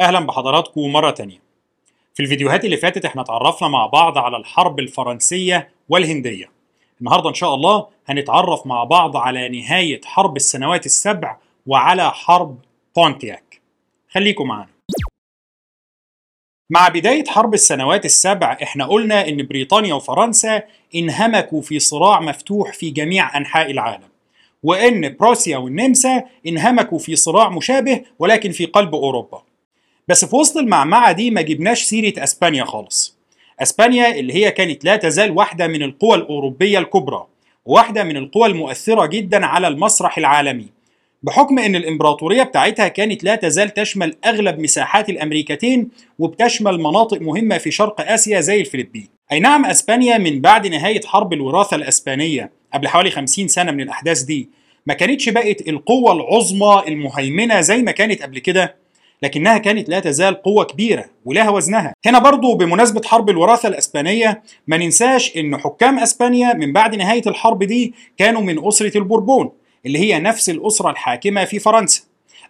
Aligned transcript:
أهلا 0.00 0.20
بحضراتكم 0.20 0.80
مرة 0.92 1.10
تانية. 1.10 1.42
في 2.14 2.22
الفيديوهات 2.22 2.64
اللي 2.64 2.76
فاتت 2.76 3.04
إحنا 3.04 3.22
اتعرفنا 3.22 3.68
مع 3.68 3.86
بعض 3.86 4.18
على 4.18 4.36
الحرب 4.36 4.78
الفرنسية 4.78 5.68
والهندية. 5.88 6.50
النهارده 7.00 7.28
إن 7.28 7.34
شاء 7.34 7.54
الله 7.54 7.86
هنتعرف 8.06 8.66
مع 8.66 8.84
بعض 8.84 9.16
على 9.16 9.48
نهاية 9.48 10.00
حرب 10.04 10.36
السنوات 10.36 10.86
السبع 10.86 11.36
وعلى 11.66 12.10
حرب 12.10 12.58
بونتياك. 12.96 13.60
خليكم 14.10 14.48
معانا. 14.48 14.70
مع 16.70 16.88
بداية 16.88 17.24
حرب 17.28 17.54
السنوات 17.54 18.04
السبع 18.04 18.58
إحنا 18.62 18.86
قلنا 18.86 19.28
إن 19.28 19.46
بريطانيا 19.46 19.94
وفرنسا 19.94 20.62
انهمكوا 20.94 21.62
في 21.62 21.78
صراع 21.78 22.20
مفتوح 22.20 22.72
في 22.72 22.90
جميع 22.90 23.36
أنحاء 23.36 23.70
العالم. 23.70 24.08
وإن 24.62 25.16
بروسيا 25.16 25.56
والنمسا 25.58 26.22
انهمكوا 26.46 26.98
في 26.98 27.16
صراع 27.16 27.48
مشابه 27.48 28.04
ولكن 28.18 28.50
في 28.52 28.66
قلب 28.66 28.94
أوروبا. 28.94 29.42
بس 30.08 30.24
في 30.24 30.36
وسط 30.36 30.56
المعمعة 30.56 31.12
دي 31.12 31.30
ما 31.30 31.40
جبناش 31.42 31.82
سيرة 31.82 32.24
أسبانيا 32.24 32.64
خالص. 32.64 33.16
أسبانيا 33.62 34.14
اللي 34.14 34.34
هي 34.34 34.50
كانت 34.50 34.84
لا 34.84 34.96
تزال 34.96 35.30
واحدة 35.30 35.66
من 35.66 35.82
القوى 35.82 36.14
الأوروبية 36.14 36.78
الكبرى 36.78 37.26
وواحدة 37.64 38.04
من 38.04 38.16
القوى 38.16 38.46
المؤثرة 38.46 39.06
جدا 39.06 39.46
على 39.46 39.68
المسرح 39.68 40.18
العالمي. 40.18 40.66
بحكم 41.22 41.58
إن 41.58 41.76
الإمبراطورية 41.76 42.42
بتاعتها 42.42 42.88
كانت 42.88 43.24
لا 43.24 43.34
تزال 43.34 43.74
تشمل 43.74 44.16
أغلب 44.26 44.58
مساحات 44.58 45.08
الأمريكتين 45.08 45.88
وبتشمل 46.18 46.78
مناطق 46.80 47.20
مهمة 47.20 47.58
في 47.58 47.70
شرق 47.70 48.12
آسيا 48.12 48.40
زي 48.40 48.60
الفلبين. 48.60 49.08
أي 49.32 49.40
نعم 49.40 49.64
أسبانيا 49.64 50.18
من 50.18 50.40
بعد 50.40 50.66
نهاية 50.66 51.00
حرب 51.06 51.32
الوراثة 51.32 51.76
الأسبانية 51.76 52.50
قبل 52.74 52.88
حوالي 52.88 53.10
50 53.10 53.48
سنة 53.48 53.72
من 53.72 53.80
الأحداث 53.80 54.22
دي 54.22 54.48
ما 54.86 54.94
كانتش 54.94 55.28
بقت 55.28 55.68
القوة 55.68 56.12
العظمى 56.12 56.82
المهيمنة 56.88 57.60
زي 57.60 57.82
ما 57.82 57.90
كانت 57.92 58.22
قبل 58.22 58.38
كده. 58.38 58.85
لكنها 59.22 59.58
كانت 59.58 59.88
لا 59.88 60.00
تزال 60.00 60.42
قوة 60.42 60.64
كبيرة 60.64 61.04
ولها 61.24 61.50
وزنها 61.50 61.94
هنا 62.06 62.18
برضو 62.18 62.54
بمناسبة 62.54 63.00
حرب 63.04 63.30
الوراثة 63.30 63.68
الأسبانية 63.68 64.42
ما 64.66 64.76
ننساش 64.76 65.36
أن 65.36 65.56
حكام 65.56 65.98
أسبانيا 65.98 66.52
من 66.54 66.72
بعد 66.72 66.94
نهاية 66.94 67.22
الحرب 67.26 67.62
دي 67.62 67.94
كانوا 68.18 68.42
من 68.42 68.66
أسرة 68.66 68.98
البوربون 68.98 69.50
اللي 69.86 69.98
هي 69.98 70.18
نفس 70.18 70.50
الأسرة 70.50 70.90
الحاكمة 70.90 71.44
في 71.44 71.58
فرنسا. 71.58 72.02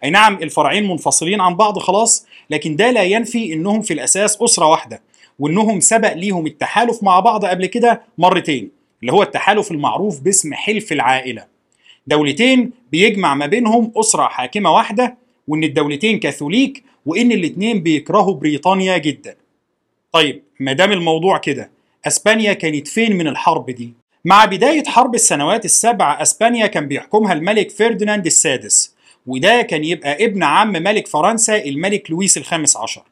أي 0.03 0.09
نعم 0.09 0.33
الفرعين 0.41 0.87
منفصلين 0.87 1.41
عن 1.41 1.55
بعض 1.55 1.79
خلاص 1.79 2.25
لكن 2.49 2.75
ده 2.75 2.91
لا 2.91 3.03
ينفي 3.03 3.53
أنهم 3.53 3.81
في 3.81 3.93
الأساس 3.93 4.41
أسرة 4.41 4.65
واحدة 4.65 5.01
وأنهم 5.39 5.79
سبق 5.79 6.13
ليهم 6.13 6.47
التحالف 6.47 7.03
مع 7.03 7.19
بعض 7.19 7.45
قبل 7.45 7.65
كده 7.65 8.01
مرتين 8.17 8.69
اللي 9.01 9.11
هو 9.13 9.23
التحالف 9.23 9.71
المعروف 9.71 10.19
باسم 10.19 10.53
حلف 10.53 10.91
العائلة. 10.91 11.45
دولتين 12.07 12.71
بيجمع 12.91 13.35
ما 13.35 13.45
بينهم 13.45 13.91
أسرة 13.95 14.23
حاكمة 14.27 14.71
واحدة 14.75 15.17
وإن 15.47 15.63
الدولتين 15.63 16.19
كاثوليك 16.19 16.83
وإن 17.05 17.31
الاتنين 17.31 17.83
بيكرهوا 17.83 18.33
بريطانيا 18.35 18.97
جدا. 18.97 19.35
طيب 20.11 20.43
ما 20.59 20.73
دام 20.73 20.91
الموضوع 20.91 21.37
كده 21.37 21.71
أسبانيا 22.07 22.53
كانت 22.53 22.87
فين 22.87 23.17
من 23.17 23.27
الحرب 23.27 23.69
دي؟ 23.69 23.93
مع 24.25 24.45
بداية 24.45 24.83
حرب 24.83 25.15
السنوات 25.15 25.65
السبع 25.65 26.21
أسبانيا 26.21 26.67
كان 26.67 26.87
بيحكمها 26.87 27.33
الملك 27.33 27.71
فرديناند 27.71 28.25
السادس 28.25 28.95
وده 29.27 29.61
كان 29.61 29.83
يبقى 29.83 30.25
ابن 30.25 30.43
عم 30.43 30.71
ملك 30.71 31.07
فرنسا 31.07 31.63
الملك 31.65 32.11
لويس 32.11 32.37
الخامس 32.37 32.77
عشر. 32.77 33.03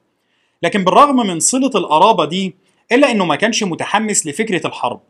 لكن 0.64 0.84
بالرغم 0.84 1.16
من 1.28 1.40
صلة 1.40 1.72
القرابة 1.76 2.26
دي 2.26 2.56
إلا 2.92 3.12
إنه 3.12 3.26
ما 3.26 3.36
كانش 3.36 3.64
متحمس 3.64 4.28
لفكرة 4.28 4.68
الحرب. 4.68 5.02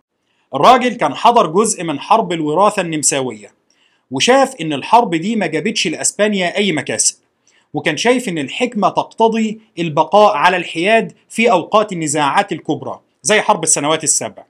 الراجل 0.56 0.94
كان 0.94 1.16
حضر 1.16 1.48
جزء 1.48 1.84
من 1.84 2.00
حرب 2.00 2.32
الوراثة 2.34 2.82
النمساوية. 2.82 3.52
وشاف 4.12 4.56
إن 4.62 4.74
الحرب 4.74 5.16
دي 5.16 5.36
ما 5.36 5.46
جابتش 5.46 5.88
لأسبانيا 5.88 6.58
أي 6.58 6.72
مكاسب 6.72 7.16
وكان 7.74 7.98
شايف 7.98 8.30
إن 8.30 8.38
الحكمة 8.38 8.90
تقتضي 8.90 9.60
البقاء 9.80 10.36
على 10.36 10.58
الحياد 10.58 11.14
في 11.30 11.52
أوقات 11.52 11.92
النزاعات 11.92 12.52
الكبرى 12.52 13.00
زي 13.24 13.42
حرب 13.42 13.64
السنوات 13.64 14.04
السبع 14.04 14.44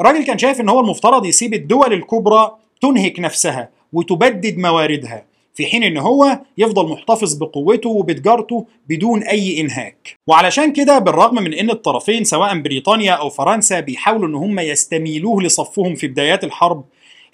الراجل 0.00 0.24
كان 0.24 0.38
شايف 0.38 0.60
إن 0.60 0.68
هو 0.68 0.80
المفترض 0.80 1.26
يسيب 1.26 1.54
الدول 1.54 1.92
الكبرى 1.92 2.56
تنهك 2.80 3.20
نفسها 3.20 3.68
وتبدد 3.92 4.58
مواردها 4.58 5.24
في 5.54 5.66
حين 5.66 5.82
إن 5.82 5.96
هو 5.96 6.40
يفضل 6.58 6.88
محتفظ 6.88 7.34
بقوته 7.34 7.90
وبتجارته 7.90 8.66
بدون 8.88 9.22
أي 9.22 9.60
إنهاك. 9.60 10.16
وعلشان 10.26 10.72
كده 10.72 10.98
بالرغم 10.98 11.34
من 11.34 11.54
إن 11.54 11.70
الطرفين 11.70 12.24
سواء 12.24 12.58
بريطانيا 12.60 13.12
أو 13.12 13.30
فرنسا 13.30 13.80
بيحاولوا 13.80 14.28
إن 14.28 14.34
هم 14.34 14.60
يستميلوه 14.60 15.42
لصفهم 15.42 15.94
في 15.94 16.06
بدايات 16.06 16.44
الحرب 16.44 16.84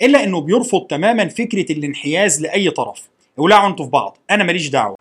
إلا 0.03 0.25
إنه 0.25 0.41
بيرفض 0.41 0.81
تماما 0.87 1.29
فكرة 1.29 1.73
الانحياز 1.73 2.43
لأي 2.43 2.71
طرف. 2.71 3.03
ولعوا 3.37 3.69
أنتوا 3.69 3.85
في 3.85 3.91
بعض. 3.91 4.19
أنا 4.31 4.45
ماليش 4.45 4.69
دعوة. 4.69 4.97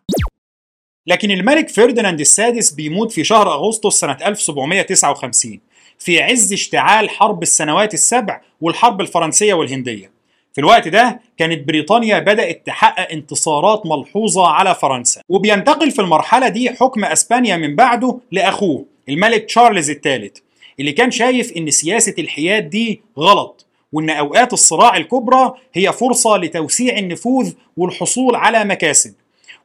لكن 1.06 1.30
الملك 1.30 1.68
فرديناند 1.68 2.20
السادس 2.20 2.70
بيموت 2.70 3.12
في 3.12 3.24
شهر 3.24 3.52
أغسطس 3.52 4.00
سنة 4.00 4.16
1759 4.26 5.60
في 5.98 6.22
عز 6.22 6.52
اشتعال 6.52 7.10
حرب 7.10 7.42
السنوات 7.42 7.94
السبع 7.94 8.40
والحرب 8.60 9.00
الفرنسية 9.00 9.54
والهندية. 9.54 10.10
في 10.52 10.60
الوقت 10.60 10.88
ده 10.88 11.20
كانت 11.38 11.68
بريطانيا 11.68 12.18
بدأت 12.18 12.66
تحقق 12.66 13.12
انتصارات 13.12 13.86
ملحوظة 13.86 14.46
على 14.46 14.74
فرنسا. 14.74 15.20
وبينتقل 15.28 15.90
في 15.90 16.02
المرحلة 16.02 16.48
دي 16.48 16.70
حكم 16.70 17.04
أسبانيا 17.04 17.56
من 17.56 17.76
بعده 17.76 18.18
لأخوه 18.32 18.84
الملك 19.08 19.44
تشارلز 19.44 19.90
الثالث 19.90 20.36
اللي 20.80 20.92
كان 20.92 21.10
شايف 21.10 21.52
إن 21.56 21.70
سياسة 21.70 22.14
الحياد 22.18 22.70
دي 22.70 23.00
غلط. 23.18 23.66
وإن 23.92 24.10
أوقات 24.10 24.52
الصراع 24.52 24.96
الكبرى 24.96 25.52
هي 25.74 25.92
فرصة 25.92 26.36
لتوسيع 26.36 26.98
النفوذ 26.98 27.52
والحصول 27.76 28.36
على 28.36 28.64
مكاسب. 28.64 29.14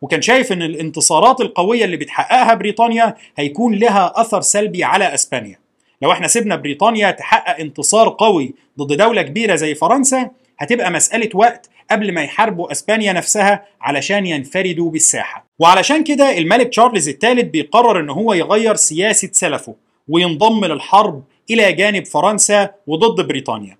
وكان 0.02 0.22
شايف 0.22 0.52
إن 0.52 0.62
الانتصارات 0.62 1.42
القوية 1.42 1.86
اللي 1.86 1.98
بتحققها 1.98 2.54
بريطانيا 2.54 3.16
هيكون 3.38 3.76
لها 3.76 4.14
أثر 4.16 4.42
سلبي 4.42 4.84
على 4.84 5.14
أسبانيا. 5.14 5.60
لو 6.02 6.12
إحنا 6.12 6.28
سيبنا 6.28 6.56
بريطانيا 6.56 7.12
تحقق 7.12 7.60
انتصار 7.60 8.16
قوي 8.20 8.54
ضد 8.80 8.98
دولة 8.98 9.22
كبيرة 9.22 9.56
زي 9.56 9.76
فرنسا 9.76 10.30
هتبقى 10.59 10.92
مسألة 10.92 11.30
وقت 11.34 11.70
قبل 11.92 12.14
ما 12.14 12.24
يحاربوا 12.24 12.72
أسبانيا 12.72 13.14
نفسها 13.14 13.66
علشان 13.82 14.26
ينفردوا 14.26 14.92
بالساحة. 14.92 15.46
وعلشان 15.59 16.04
كده 16.04 16.38
الملك 16.38 16.68
تشارلز 16.68 17.09
الثالث 17.09 17.44
بيقرر 17.50 18.00
إن 18.00 18.09
هو 18.09 18.34
يغير 18.34 18.76
سياسة 18.76 19.30
سلفه 19.32 19.76
وينضم 20.08 20.66
للحرب 20.66 21.24
إلى 21.50 21.74
جانب 21.74 22.06
فرنسا 22.06 22.70
وضد 22.88 23.28
بريطانيا. 23.28 23.78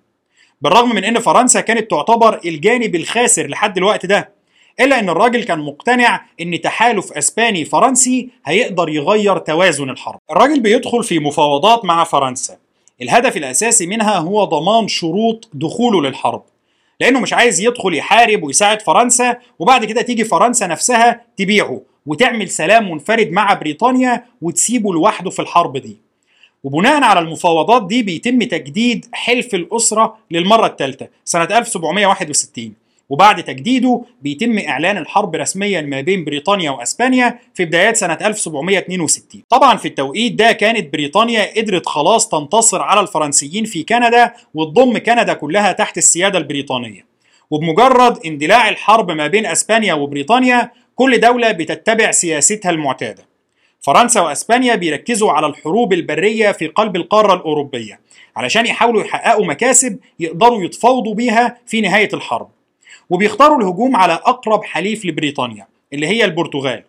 بالرغم 0.60 0.94
من 0.94 1.04
إن 1.04 1.18
فرنسا 1.18 1.60
كانت 1.60 1.90
تعتبر 1.90 2.40
الجانب 2.44 2.94
الخاسر 2.94 3.46
لحد 3.46 3.76
الوقت 3.76 4.06
ده 4.06 4.30
إلا 4.80 4.98
إن 4.98 5.08
الراجل 5.08 5.44
كان 5.44 5.58
مقتنع 5.58 6.24
إن 6.40 6.60
تحالف 6.60 7.12
أسباني 7.12 7.64
فرنسي 7.64 8.28
هيقدر 8.46 8.88
يغير 8.88 9.38
توازن 9.38 9.90
الحرب. 9.90 10.18
الراجل 10.30 10.60
بيدخل 10.60 11.04
في 11.04 11.18
مفاوضات 11.18 11.84
مع 11.84 12.04
فرنسا. 12.04 12.56
الهدف 13.02 13.36
الأساسي 13.36 13.86
منها 13.86 14.18
هو 14.18 14.44
ضمان 14.44 14.88
شروط 14.88 15.48
دخوله 15.54 16.02
للحرب. 16.02 16.42
لأنه 17.00 17.20
مش 17.20 17.32
عايز 17.32 17.60
يدخل 17.60 17.94
يحارب 17.94 18.42
ويساعد 18.42 18.82
فرنسا 18.82 19.36
وبعد 19.58 19.84
كده 19.84 20.02
تيجي 20.02 20.24
فرنسا 20.24 20.66
نفسها 20.66 21.20
تبيعه 21.36 21.80
وتعمل 22.06 22.48
سلام 22.48 22.90
منفرد 22.90 23.30
مع 23.30 23.54
بريطانيا 23.54 24.24
وتسيبه 24.42 24.92
لوحده 24.92 25.30
في 25.30 25.42
الحرب 25.42 25.76
دي. 25.76 26.07
وبناء 26.64 27.02
على 27.02 27.20
المفاوضات 27.20 27.86
دي 27.86 28.02
بيتم 28.02 28.42
تجديد 28.42 29.06
حلف 29.12 29.54
الأسرة 29.54 30.16
للمرة 30.30 30.66
الثالثة 30.66 31.08
سنة 31.24 31.44
1761 31.58 32.72
وبعد 33.08 33.42
تجديده 33.44 34.02
بيتم 34.22 34.58
إعلان 34.58 34.96
الحرب 34.98 35.34
رسميا 35.36 35.80
ما 35.80 36.00
بين 36.00 36.24
بريطانيا 36.24 36.70
وأسبانيا 36.70 37.38
في 37.54 37.64
بدايات 37.64 37.96
سنة 37.96 38.18
1762 38.22 39.42
طبعا 39.48 39.76
في 39.76 39.88
التوقيت 39.88 40.32
ده 40.32 40.52
كانت 40.52 40.92
بريطانيا 40.92 41.52
قدرت 41.56 41.86
خلاص 41.86 42.28
تنتصر 42.28 42.82
على 42.82 43.00
الفرنسيين 43.00 43.64
في 43.64 43.82
كندا 43.82 44.32
وتضم 44.54 44.98
كندا 44.98 45.32
كلها 45.32 45.72
تحت 45.72 45.98
السيادة 45.98 46.38
البريطانية. 46.38 47.06
وبمجرد 47.50 48.18
اندلاع 48.26 48.68
الحرب 48.68 49.10
ما 49.10 49.26
بين 49.26 49.46
أسبانيا 49.46 49.94
وبريطانيا 49.94 50.70
كل 50.94 51.20
دولة 51.20 51.52
بتتبع 51.52 52.10
سياستها 52.10 52.70
المعتادة. 52.70 53.27
فرنسا 53.80 54.20
وإسبانيا 54.20 54.74
بيركزوا 54.74 55.32
على 55.32 55.46
الحروب 55.46 55.92
البرية 55.92 56.52
في 56.52 56.66
قلب 56.66 56.96
القارة 56.96 57.34
الأوروبية 57.34 58.00
علشان 58.36 58.66
يحاولوا 58.66 59.02
يحققوا 59.02 59.46
مكاسب 59.46 59.98
يقدروا 60.20 60.64
يتفاوضوا 60.64 61.14
بيها 61.14 61.58
في 61.66 61.80
نهاية 61.80 62.08
الحرب. 62.14 62.48
وبيختاروا 63.10 63.58
الهجوم 63.58 63.96
على 63.96 64.12
أقرب 64.12 64.64
حليف 64.64 65.04
لبريطانيا 65.04 65.66
اللي 65.92 66.06
هي 66.06 66.24
البرتغال. 66.24 66.84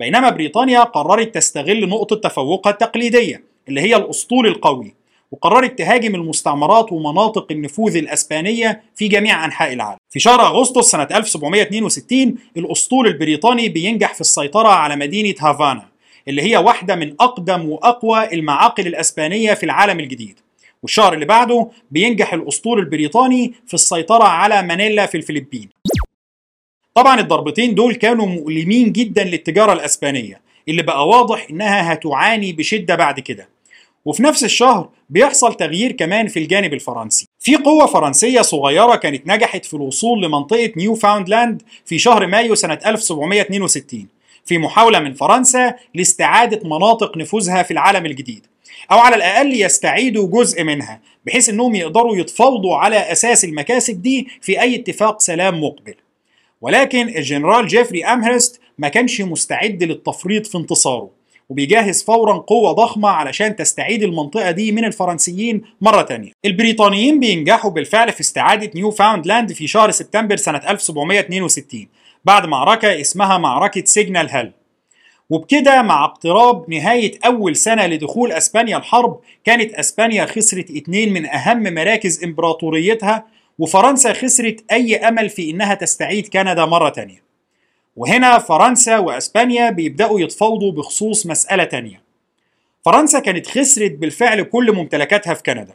بينما 0.00 0.30
بريطانيا 0.30 0.80
قررت 0.80 1.34
تستغل 1.34 1.88
نقطة 1.88 2.16
تفوقها 2.16 2.70
التقليدية 2.70 3.44
اللي 3.68 3.80
هي 3.80 3.96
الأسطول 3.96 4.46
القوي 4.46 4.94
وقررت 5.32 5.78
تهاجم 5.78 6.14
المستعمرات 6.14 6.92
ومناطق 6.92 7.46
النفوذ 7.50 7.96
الإسبانية 7.96 8.82
في 8.94 9.08
جميع 9.08 9.44
أنحاء 9.44 9.72
العالم. 9.72 9.98
في 10.10 10.20
شهر 10.20 10.46
أغسطس 10.46 10.90
سنة 10.90 11.08
1762 11.10 12.34
الأسطول 12.56 13.06
البريطاني 13.06 13.68
بينجح 13.68 14.14
في 14.14 14.20
السيطرة 14.20 14.68
على 14.68 14.96
مدينة 14.96 15.34
هافانا. 15.40 15.87
اللي 16.28 16.42
هي 16.42 16.56
واحدة 16.56 16.96
من 16.96 17.14
أقدم 17.20 17.68
وأقوى 17.68 18.32
المعاقل 18.32 18.86
الأسبانية 18.86 19.54
في 19.54 19.64
العالم 19.64 20.00
الجديد. 20.00 20.38
والشهر 20.82 21.14
اللي 21.14 21.24
بعده 21.24 21.68
بينجح 21.90 22.34
الأسطول 22.34 22.78
البريطاني 22.78 23.52
في 23.66 23.74
السيطرة 23.74 24.24
على 24.24 24.62
مانيلا 24.62 25.06
في 25.06 25.16
الفلبين. 25.16 25.68
طبعا 26.94 27.20
الضربتين 27.20 27.74
دول 27.74 27.94
كانوا 27.94 28.26
مؤلمين 28.26 28.92
جدا 28.92 29.24
للتجارة 29.24 29.72
الأسبانية 29.72 30.40
اللي 30.68 30.82
بقى 30.82 31.08
واضح 31.08 31.46
إنها 31.50 31.92
هتعاني 31.92 32.52
بشدة 32.52 32.94
بعد 32.94 33.20
كده. 33.20 33.48
وفي 34.04 34.22
نفس 34.22 34.44
الشهر 34.44 34.88
بيحصل 35.10 35.54
تغيير 35.54 35.92
كمان 35.92 36.28
في 36.28 36.38
الجانب 36.38 36.74
الفرنسي. 36.74 37.26
في 37.38 37.56
قوة 37.56 37.86
فرنسية 37.86 38.40
صغيرة 38.40 38.96
كانت 38.96 39.26
نجحت 39.26 39.64
في 39.64 39.74
الوصول 39.74 40.22
لمنطقة 40.22 40.72
نيو 40.76 40.94
فاوندلاند 40.94 41.62
في 41.84 41.98
شهر 41.98 42.26
مايو 42.26 42.54
سنة 42.54 42.78
1762 42.86 44.08
في 44.48 44.58
محاولة 44.58 44.98
من 44.98 45.12
فرنسا 45.14 45.74
لاستعادة 45.94 46.68
مناطق 46.68 47.16
نفوذها 47.16 47.62
في 47.62 47.70
العالم 47.70 48.06
الجديد 48.06 48.46
أو 48.92 48.98
على 48.98 49.16
الأقل 49.16 49.60
يستعيدوا 49.62 50.28
جزء 50.28 50.64
منها 50.64 51.00
بحيث 51.26 51.48
أنهم 51.48 51.74
يقدروا 51.74 52.16
يتفاوضوا 52.16 52.76
على 52.76 52.96
أساس 53.12 53.44
المكاسب 53.44 54.02
دي 54.02 54.28
في 54.40 54.60
أي 54.60 54.74
اتفاق 54.76 55.20
سلام 55.20 55.64
مقبل. 55.64 55.94
ولكن 56.60 57.08
الجنرال 57.08 57.66
جيفري 57.66 58.04
أمهرست 58.04 58.60
ما 58.78 58.88
كانش 58.88 59.20
مستعد 59.20 59.82
للتفريط 59.82 60.46
في 60.46 60.58
انتصاره 60.58 61.10
وبيجهز 61.48 62.02
فورا 62.02 62.38
قوة 62.38 62.72
ضخمة 62.72 63.08
علشان 63.08 63.56
تستعيد 63.56 64.02
المنطقة 64.02 64.50
دي 64.50 64.72
من 64.72 64.84
الفرنسيين 64.84 65.62
مرة 65.80 66.02
تانية. 66.02 66.32
البريطانيين 66.44 67.20
بينجحوا 67.20 67.70
بالفعل 67.70 68.12
في 68.12 68.20
استعادة 68.20 68.70
نيو 68.74 68.90
فاوندلاند 68.90 69.52
في 69.52 69.66
شهر 69.66 69.90
سبتمبر 69.90 70.36
سنة 70.36 70.58
1762 70.68 71.86
بعد 72.24 72.46
معركة 72.46 73.00
اسمها 73.00 73.38
معركة 73.38 73.84
سيجنال 73.84 74.30
هيل 74.30 74.52
وبكده 75.30 75.82
مع 75.82 76.04
اقتراب 76.04 76.70
نهاية 76.70 77.18
أول 77.26 77.56
سنة 77.56 77.86
لدخول 77.86 78.32
أسبانيا 78.32 78.76
الحرب 78.76 79.20
كانت 79.44 79.74
أسبانيا 79.74 80.26
خسرت 80.26 80.70
اتنين 80.70 81.12
من 81.12 81.26
أهم 81.26 81.74
مراكز 81.74 82.24
إمبراطوريتها 82.24 83.26
وفرنسا 83.58 84.12
خسرت 84.12 84.64
أي 84.72 84.96
أمل 84.96 85.28
في 85.28 85.50
إنها 85.50 85.74
تستعيد 85.74 86.28
كندا 86.28 86.64
مرة 86.64 86.88
تانية. 86.88 87.22
وهنا 87.96 88.38
فرنسا 88.38 88.98
وأسبانيا 88.98 89.70
بيبدأوا 89.70 90.20
يتفاوضوا 90.20 90.72
بخصوص 90.72 91.26
مسألة 91.26 91.64
تانية. 91.64 92.02
فرنسا 92.84 93.18
كانت 93.18 93.46
خسرت 93.46 93.92
بالفعل 93.92 94.42
كل 94.42 94.72
ممتلكاتها 94.72 95.34
في 95.34 95.42
كندا 95.42 95.74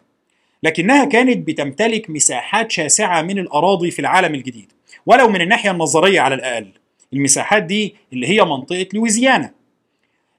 لكنها 0.64 1.06
كانت 1.06 1.48
بتمتلك 1.48 2.10
مساحات 2.10 2.72
شاسعة 2.72 3.22
من 3.22 3.40
الأراضي 3.40 3.92
في 3.92 4.00
العالم 4.00 4.36
الجديد. 4.36 4.72
ولو 5.06 5.30
من 5.30 5.42
الناحية 5.42 5.72
النظرية 5.72 6.22
على 6.22 6.36
الأقل 6.36 6.68
المساحات 7.14 7.64
دي 7.64 7.96
اللي 8.14 8.28
هي 8.28 8.46
منطقة 8.46 8.88
لويزيانا. 8.94 9.52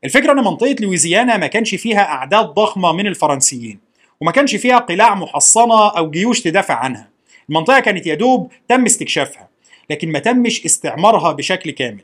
الفكرة 0.04 0.32
أن 0.32 0.36
منطقة 0.36 0.76
لويزيانا 0.80 1.36
ما 1.36 1.46
كانش 1.46 1.74
فيها 1.74 2.00
أعداد 2.00 2.46
ضخمة 2.46 2.92
من 2.92 3.06
الفرنسيين 3.06 3.78
وما 4.20 4.32
كانش 4.32 4.54
فيها 4.54 4.78
قلاع 4.78 5.14
محصنة 5.14 5.88
أو 5.88 6.10
جيوش 6.10 6.40
تدافع 6.40 6.74
عنها. 6.74 7.08
المنطقة 7.48 7.80
كانت 7.80 8.06
يدوب 8.06 8.52
تم 8.68 8.84
استكشافها 8.84 9.48
لكن 9.90 10.12
ما 10.12 10.18
تمش 10.18 10.64
استعمارها 10.64 11.32
بشكل 11.32 11.70
كامل. 11.70 12.02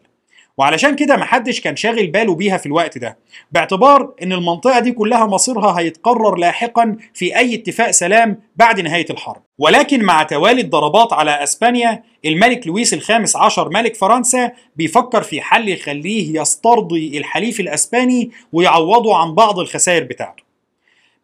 وعلشان 0.59 0.97
كده 0.97 1.17
محدش 1.17 1.61
كان 1.61 1.77
شاغل 1.77 2.07
باله 2.07 2.35
بيها 2.35 2.57
في 2.57 2.67
الوقت 2.67 2.99
ده 2.99 3.19
باعتبار 3.53 4.15
إن 4.23 4.33
المنطقة 4.33 4.81
دي 4.81 4.93
كلها 4.93 5.27
مصيرها 5.27 5.79
هيتقرر 5.81 6.37
لاحقا 6.37 6.97
في 7.15 7.37
أي 7.37 7.55
اتفاق 7.55 7.91
سلام 7.91 8.41
بعد 8.57 8.81
نهاية 8.81 9.07
الحرب. 9.11 9.43
ولكن 9.59 10.03
مع 10.03 10.23
توالي 10.23 10.61
الضربات 10.61 11.13
على 11.13 11.43
أسبانيا 11.43 12.03
الملك 12.25 12.67
لويس 12.67 12.95
الخامس 12.95 13.37
عشر 13.37 13.69
ملك 13.69 13.97
فرنسا 13.97 14.53
بيفكر 14.77 15.23
في 15.23 15.41
حل 15.41 15.69
يخليه 15.69 16.41
يسترضي 16.41 17.19
الحليف 17.19 17.61
الأسباني 17.61 18.31
ويعوضه 18.53 19.17
عن 19.17 19.35
بعض 19.35 19.59
الخسائر 19.59 20.05
بتاعته. 20.05 20.43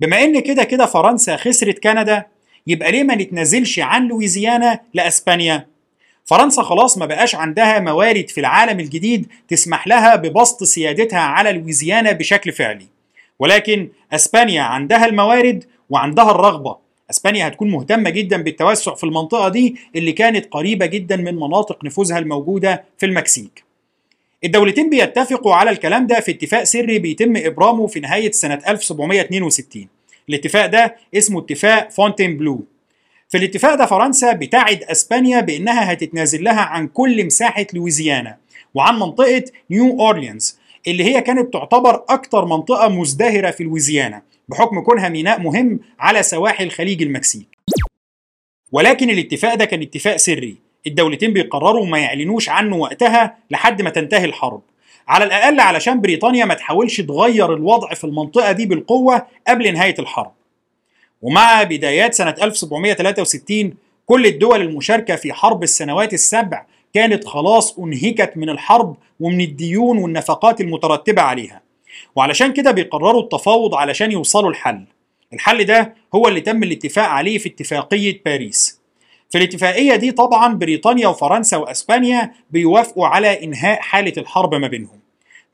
بما 0.01 0.25
إن 0.25 0.41
كده 0.41 0.65
كده 0.65 0.87
فرنسا 0.87 1.37
خسرت 1.37 1.79
كندا 1.79 2.27
يبقى 2.67 2.93
ليه 2.93 3.03
ما 3.03 3.15
نتنازلش 3.15 3.79
عن 3.79 4.09
لويزيانا 4.09 4.81
لأسبانيا؟ 4.95 5.67
فرنسا 6.27 6.63
خلاص 6.63 6.99
ما 6.99 7.07
بقاش 7.07 7.35
عندها 7.35 7.81
موارد 7.81 8.29
في 8.29 8.41
العالم 8.41 8.81
الجديد 8.81 9.27
تسمح 9.49 9.89
لها 9.89 10.17
ببسط 10.17 10.65
سيادتها 10.65 11.19
على 11.19 11.53
لويزيانا 11.53 12.13
بشكل 12.13 12.53
فعلي. 12.53 12.87
ولكن 13.39 13.89
أسبانيا 14.13 14.63
عندها 14.63 15.07
الموارد 15.07 15.65
وعندها 15.91 16.31
الرغبة. 16.31 16.77
أسبانيا 17.11 17.49
هتكون 17.49 17.71
مهتمة 17.71 18.11
جدا 18.11 18.43
بالتوسع 18.43 18.95
في 18.95 19.05
المنطقة 19.05 19.49
دي 19.49 19.77
اللي 19.97 20.13
كانت 20.13 20.47
قريبة 20.51 20.87
جدا 20.87 21.17
من 21.17 21.35
مناطق 21.37 21.85
نفوذها 21.85 22.19
الموجودة 22.19 22.85
في 22.99 23.07
المكسيك. 23.07 23.65
الدولتين 24.45 24.91
بيتفقوا 24.91 25.55
على 25.55 25.71
الكلام 25.71 26.07
ده 26.07 26.21
في 26.21 26.31
اتفاق 26.31 26.63
سري 26.63 26.99
بيتم 26.99 27.37
إبرامه 27.37 27.87
في 27.87 28.01
نهاية 28.01 28.31
سنة 28.31 28.63
1762 28.69 29.89
الاتفاق 30.29 30.67
ده 30.67 30.97
اسمه 31.15 31.41
اتفاق 31.41 31.91
فونتين 31.91 32.37
بلو 32.37 32.65
في 33.29 33.39
الاتفاق 33.39 33.75
ده 33.75 33.87
فرنسا 33.87 34.33
بتعد 34.33 34.83
إسبانيا 34.83 35.41
بأنها 35.41 35.93
هتتنازل 35.93 36.45
لها 36.45 36.61
عن 36.61 36.89
كل 36.89 37.25
مساحة 37.27 37.67
لويزيانا 37.75 38.37
وعن 38.75 38.99
منطقة 38.99 39.45
نيو 39.71 40.01
أورليانز 40.01 40.59
اللي 40.87 41.05
هي 41.05 41.21
كانت 41.21 41.53
تعتبر 41.53 42.05
أكتر 42.09 42.45
منطقة 42.45 42.89
مزدهرة 42.89 43.51
في 43.51 43.65
لويزيانا 43.65 44.23
بحكم 44.49 44.81
كونها 44.81 45.09
ميناء 45.09 45.41
مهم 45.41 45.81
على 45.99 46.23
سواحل 46.23 46.71
خليج 46.71 47.03
المكسيك. 47.03 47.49
ولكن 48.73 49.11
الاتفاق 49.11 49.55
ده 49.55 49.65
كان 49.65 49.83
اتفاق 49.83 50.17
سري. 50.17 50.57
الدولتين 50.87 51.33
بيقرروا 51.33 51.87
ما 51.87 51.99
يعلنوش 51.99 52.49
عنه 52.49 52.77
وقتها 52.77 53.37
لحد 53.51 53.83
ما 53.83 53.91
تنتهي 53.91 54.25
الحرب. 54.25 54.63
على 55.09 55.25
الأقل 55.25 55.61
علشان 55.61 56.01
بريطانيا 56.01 56.45
ما 56.45 56.55
تحاولش 56.55 57.01
تغير 57.01 57.55
الوضع 57.55 57.95
في 57.95 58.05
المنطقة 58.05 58.53
دي 58.53 58.67
بالقوة 58.67 59.27
قبل 59.49 59.73
نهاية 59.73 59.95
الحرب. 59.99 60.33
ومع 61.27 61.63
بدايات 61.63 62.15
سنة 62.15 62.35
1763 62.43 63.75
كل 64.07 64.27
الدول 64.27 64.61
المشاركة 64.61 65.17
في 65.17 65.33
حرب 65.33 65.63
السنوات 65.63 66.15
السبع 66.15 66.65
كانت 66.95 67.25
خلاص 67.27 67.79
أنهكت 67.79 68.33
من 68.37 68.51
الحرب 68.51 68.97
ومن 69.21 69.41
الديون 69.41 69.99
والنفقات 69.99 70.61
المترتبة 70.61 71.23
عليها. 71.23 71.61
وعلشان 72.17 72.53
كده 72.53 72.71
بيقرروا 72.71 73.23
التفاوض 73.23 73.75
علشان 73.75 74.13
يوصلوا 74.13 74.51
الحل 74.51 74.85
الحل 75.33 75.65
ده 75.65 75.95
هو 76.15 76.29
اللي 76.29 76.41
تم 76.41 76.63
الاتفاق 76.63 77.09
عليه 77.09 77.39
في 77.39 77.49
اتفاقية 77.49 78.23
باريس. 78.25 78.81
في 79.31 79.39
الاتفاقية 79.39 79.97
دي 79.97 80.13
طبعا 80.13 80.55
بريطانيا 80.55 81.09
وفرنسا 81.09 81.57
وأسبانيا 81.57 82.33
بيوافقوا 82.51 83.07
على 83.07 83.45
إنهاء 83.45 83.81
حالة 83.81 84.13
الحرب 84.19 84.55
ما 84.55 84.69
بينهم. 84.69 85.01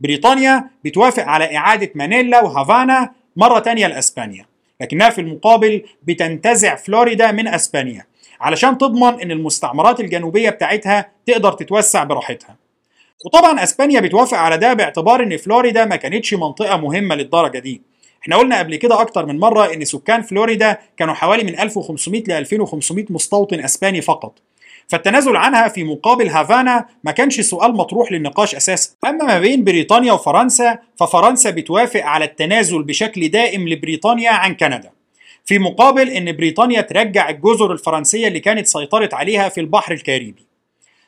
بريطانيا 0.00 0.70
بتوافق 0.84 1.22
على 1.24 1.56
إعادة 1.56 1.90
مانيلا 1.94 2.40
وهافانا 2.44 3.10
مرة 3.36 3.58
تانية 3.58 3.86
لأسبانيا. 3.86 4.51
لكنها 4.82 5.10
في 5.10 5.20
المقابل 5.20 5.82
بتنتزع 6.02 6.74
فلوريدا 6.74 7.32
من 7.32 7.48
أسبانيا 7.48 8.06
علشان 8.40 8.78
تضمن 8.78 9.20
إن 9.20 9.30
المستعمرات 9.30 10.00
الجنوبية 10.00 10.50
بتاعتها 10.50 11.10
تقدر 11.26 11.52
تتوسع 11.52 12.04
براحتها. 12.04 12.56
وطبعا 13.26 13.62
أسبانيا 13.62 14.00
بتوافق 14.00 14.38
على 14.38 14.58
ده 14.58 14.72
باعتبار 14.72 15.22
إن 15.22 15.36
فلوريدا 15.36 15.84
ما 15.84 15.96
كانتش 15.96 16.34
منطقة 16.34 16.76
مهمة 16.76 17.14
للدرجة 17.14 17.58
دي. 17.58 17.82
إحنا 18.22 18.36
قلنا 18.36 18.58
قبل 18.58 18.76
كده 18.76 19.00
أكتر 19.00 19.26
من 19.26 19.38
مرة 19.38 19.72
إن 19.74 19.84
سكان 19.84 20.22
فلوريدا 20.22 20.78
كانوا 20.96 21.14
حوالي 21.14 21.44
من 21.44 21.58
1500 21.60 22.22
ل 22.28 22.32
2500 22.32 23.04
مستوطن 23.10 23.60
أسباني 23.60 24.00
فقط. 24.00 24.32
فالتنازل 24.88 25.36
عنها 25.36 25.68
في 25.68 25.84
مقابل 25.84 26.28
هافانا 26.28 26.86
ما 27.04 27.12
كانش 27.12 27.40
سؤال 27.40 27.74
مطروح 27.74 28.12
للنقاش 28.12 28.54
أساسا. 28.54 28.90
أما 29.04 29.24
ما 29.24 29.38
بين 29.40 29.64
بريطانيا 29.64 30.12
وفرنسا 30.12 30.78
ففرنسا 30.96 31.50
بتوافق 31.50 32.02
على 32.04 32.24
التنازل 32.24 32.82
بشكل 32.82 33.28
دائم 33.28 33.68
لبريطانيا 33.68 34.30
عن 34.30 34.54
كندا. 34.54 34.90
في 35.44 35.58
مقابل 35.58 36.08
إن 36.08 36.36
بريطانيا 36.36 36.80
ترجع 36.80 37.28
الجزر 37.28 37.72
الفرنسية 37.72 38.28
اللي 38.28 38.40
كانت 38.40 38.66
سيطرت 38.66 39.14
عليها 39.14 39.48
في 39.48 39.60
البحر 39.60 39.92
الكاريبي. 39.92 40.46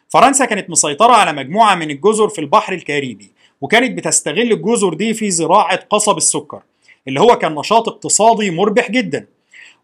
فرنسا 0.09 0.45
كانت 0.45 0.71
مسيطرة 0.71 1.12
على 1.12 1.33
مجموعة 1.33 1.75
من 1.75 1.90
الجزر 1.90 2.28
في 2.28 2.40
البحر 2.40 2.73
الكاريبي 2.73 3.33
وكانت 3.61 3.99
بتستغل 3.99 4.52
الجزر 4.52 4.95
دي 4.95 5.14
في 5.14 5.31
زراعة 5.31 5.76
قصب 5.90 6.16
السكر 6.16 6.62
اللي 7.09 7.21
هو 7.21 7.38
كان 7.38 7.54
نشاط 7.54 7.88
اقتصادي 7.88 8.50
مربح 8.50 8.90
جدا. 8.90 9.26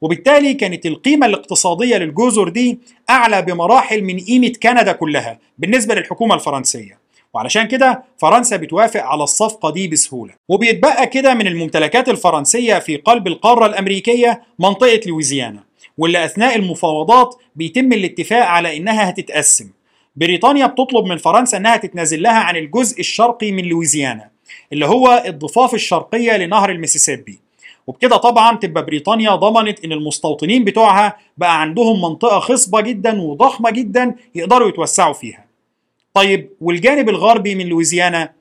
وبالتالي 0.00 0.54
كانت 0.54 0.86
القيمة 0.86 1.26
الاقتصادية 1.26 1.96
للجزر 1.96 2.48
دي 2.48 2.78
أعلى 3.10 3.42
بمراحل 3.42 4.02
من 4.04 4.20
قيمة 4.20 4.52
كندا 4.62 4.92
كلها 4.92 5.38
بالنسبة 5.58 5.94
للحكومة 5.94 6.34
الفرنسية. 6.34 6.98
وعلشان 7.34 7.68
كده 7.68 8.02
فرنسا 8.18 8.56
بتوافق 8.56 9.02
على 9.02 9.22
الصفقة 9.22 9.70
دي 9.70 9.88
بسهولة. 9.88 10.32
وبيتبقى 10.48 11.06
كده 11.06 11.34
من 11.34 11.46
الممتلكات 11.46 12.08
الفرنسية 12.08 12.78
في 12.78 12.96
قلب 12.96 13.26
القارة 13.26 13.66
الأمريكية 13.66 14.42
منطقة 14.58 15.00
لويزيانا 15.06 15.64
واللي 15.98 16.24
أثناء 16.24 16.56
المفاوضات 16.56 17.34
بيتم 17.56 17.92
الاتفاق 17.92 18.46
على 18.46 18.76
إنها 18.76 19.10
هتتقسم. 19.10 19.70
بريطانيا 20.16 20.66
بتطلب 20.66 21.04
من 21.06 21.16
فرنسا 21.16 21.56
إنها 21.56 21.76
تتنازل 21.76 22.22
لها 22.22 22.38
عن 22.38 22.56
الجزء 22.56 23.00
الشرقي 23.00 23.52
من 23.52 23.64
لويزيانا 23.64 24.30
اللي 24.72 24.86
هو 24.86 25.22
الضفاف 25.26 25.74
الشرقية 25.74 26.36
لنهر 26.36 26.70
المسيسيبي. 26.70 27.38
وبكده 27.90 28.16
طبعا 28.16 28.56
تبقى 28.56 28.84
بريطانيا 28.84 29.34
ضمنت 29.34 29.84
إن 29.84 29.92
المستوطنين 29.92 30.64
بتوعها 30.64 31.16
بقى 31.36 31.60
عندهم 31.60 32.02
منطقة 32.02 32.38
خصبة 32.38 32.80
جدا 32.80 33.20
وضخمة 33.22 33.70
جدا 33.70 34.14
يقدروا 34.34 34.68
يتوسعوا 34.68 35.12
فيها. 35.12 35.44
طيب 36.14 36.50
والجانب 36.60 37.08
الغربي 37.08 37.54
من 37.54 37.66
لويزيانا 37.66 38.32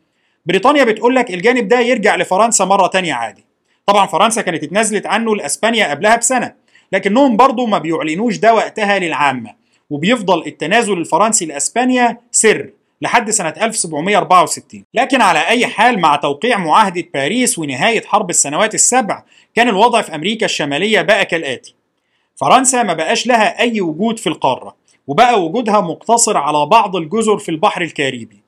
بريطانيا 0.46 0.84
بتقول 0.84 1.16
لك 1.16 1.34
الجانب 1.34 1.68
ده 1.68 1.80
يرجع 1.80 2.16
لفرنسا 2.16 2.66
مرة 2.66 2.88
تانية 2.88 3.14
عادي. 3.14 3.46
طبعا 3.86 4.06
فرنسا 4.08 4.42
كانت 4.42 4.64
اتنازلت 4.64 5.06
عنه 5.06 5.36
لأسبانيا 5.36 5.90
قبلها 5.90 6.16
بسنة 6.16 6.54
لكنهم 6.92 7.38
برضو 7.38 7.66
ما 7.66 7.78
بيعلنوش 7.78 8.38
ده 8.38 8.54
وقتها 8.54 9.00
للعامة 9.00 9.54
وبيفضل 9.90 10.48
التنازل 10.48 10.94
الفرنسي 10.94 11.46
لأسبانيا 11.46 12.18
سر 12.32 12.70
لحد 13.02 13.30
سنة 13.30 13.54
1764 13.62 14.84
لكن 14.94 15.22
على 15.22 15.40
أي 15.48 15.68
حال 15.68 16.00
مع 16.00 16.16
توقيع 16.16 16.58
معاهدة 16.58 17.04
باريس 17.14 17.60
ونهاية 17.60 18.02
حرب 18.06 18.30
السنوات 18.30 18.76
السبع 18.76 19.24
كان 19.56 19.70
الوضع 19.70 20.02
في 20.02 20.16
أمريكا 20.16 20.46
الشمالية 20.46 21.02
بقى 21.02 21.26
كالآتي. 21.26 21.76
فرنسا 22.36 22.84
ما 22.84 22.94
بقاش 22.94 23.28
لها 23.28 23.60
أي 23.60 23.82
وجود 23.82 24.20
في 24.20 24.28
القارة 24.28 24.76
وبقى 25.08 25.44
وجودها 25.44 25.82
مقتصر 25.82 26.38
على 26.38 26.66
بعض 26.66 26.96
الجزر 26.96 27.38
في 27.38 27.50
البحر 27.50 27.82
الكاريبي. 27.82 28.42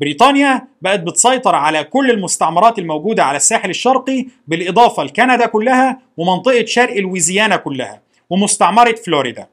بريطانيا 0.00 0.66
بقت 0.82 1.00
بتسيطر 1.00 1.54
على 1.54 1.84
كل 1.84 2.10
المستعمرات 2.10 2.78
الموجودة 2.78 3.24
على 3.24 3.36
الساحل 3.36 3.70
الشرقي 3.70 4.26
بالإضافة 4.48 5.02
لكندا 5.02 5.46
كلها 5.46 5.98
ومنطقة 6.16 6.64
شرق 6.64 6.96
لويزيانا 6.96 7.56
كلها 7.56 8.00
ومستعمرة 8.30 8.94
فلوريدا. 8.94 9.46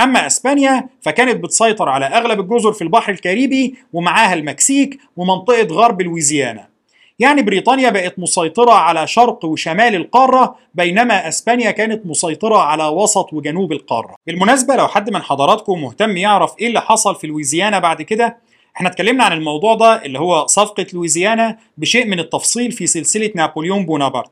أما 0.00 0.26
أسبانيا 0.26 0.88
فكانت 1.02 1.36
بتسيطر 1.44 1.88
على 1.88 2.04
أغلب 2.06 2.40
الجزر 2.40 2.72
في 2.72 2.82
البحر 2.82 3.12
الكاريبي 3.12 3.74
ومعاها 3.92 4.34
المكسيك 4.34 4.98
ومنطقة 5.16 5.66
غرب 5.74 6.02
لويزيانا. 6.02 6.70
يعني 7.18 7.42
بريطانيا 7.42 7.90
بقت 7.90 8.18
مسيطرة 8.18 8.72
على 8.72 9.06
شرق 9.06 9.44
وشمال 9.44 9.94
القارة 9.94 10.56
بينما 10.74 11.28
أسبانيا 11.28 11.70
كانت 11.70 12.06
مسيطرة 12.06 12.56
على 12.58 12.84
وسط 12.84 13.32
وجنوب 13.32 13.72
القارة. 13.72 14.14
بالمناسبة 14.26 14.76
لو 14.76 14.88
حد 14.88 15.10
من 15.10 15.22
حضراتكم 15.22 15.82
مهتم 15.82 16.16
يعرف 16.16 16.52
إيه 16.60 16.66
اللي 16.66 16.80
حصل 16.80 17.14
في 17.16 17.26
لويزيانا 17.26 17.78
بعد 17.78 18.02
كده 18.02 18.36
إحنا 18.76 18.88
اتكلمنا 18.88 19.24
عن 19.24 19.32
الموضوع 19.32 19.74
ده 19.74 20.04
اللي 20.04 20.18
هو 20.18 20.46
صفقة 20.46 20.86
لويزيانا 20.92 21.58
بشيء 21.76 22.06
من 22.06 22.18
التفصيل 22.20 22.72
في 22.72 22.86
سلسلة 22.86 23.30
نابليون 23.34 23.86
بونابرت. 23.86 24.30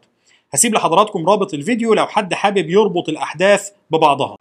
هسيب 0.55 0.75
لحضراتكم 0.75 1.29
رابط 1.29 1.55
الفيديو 1.55 1.95
لو 1.95 2.07
حد 2.07 2.35
حابب 2.35 2.71
يربط 2.71 3.09
الأحداث 3.09 3.69
ببعضها. 3.91 4.37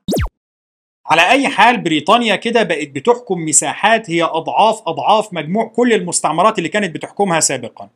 على 1.10 1.30
أي 1.30 1.48
حال 1.48 1.78
بريطانيا 1.78 2.36
كده 2.36 2.64
بقت 2.64 2.88
بتحكم 2.88 3.40
مساحات 3.46 4.10
هي 4.10 4.24
أضعاف 4.24 4.82
أضعاف 4.88 5.34
مجموع 5.34 5.66
كل 5.76 5.94
المستعمرات 5.94 6.58
اللي 6.58 6.70
كانت 6.70 6.96
بتحكمها 6.96 7.40
سابقا. 7.40 7.90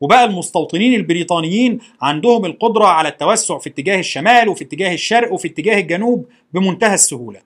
وبقى 0.00 0.24
المستوطنين 0.24 0.94
البريطانيين 0.94 1.78
عندهم 2.02 2.44
القدرة 2.44 2.84
على 2.86 3.08
التوسع 3.08 3.58
في 3.58 3.68
اتجاه 3.68 3.98
الشمال 3.98 4.48
وفي 4.48 4.64
اتجاه 4.64 4.94
الشرق 4.94 5.32
وفي 5.32 5.48
اتجاه 5.48 5.80
الجنوب 5.80 6.26
بمنتهى 6.52 6.94
السهولة. 6.94 7.40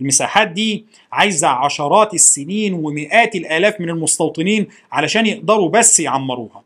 المساحات 0.00 0.48
دي 0.48 0.86
عايزة 1.12 1.48
عشرات 1.48 2.14
السنين 2.14 2.74
ومئات 2.74 3.34
الآلاف 3.34 3.80
من 3.80 3.90
المستوطنين 3.90 4.66
علشان 4.92 5.26
يقدروا 5.26 5.68
بس 5.68 6.00
يعمروها. 6.00 6.62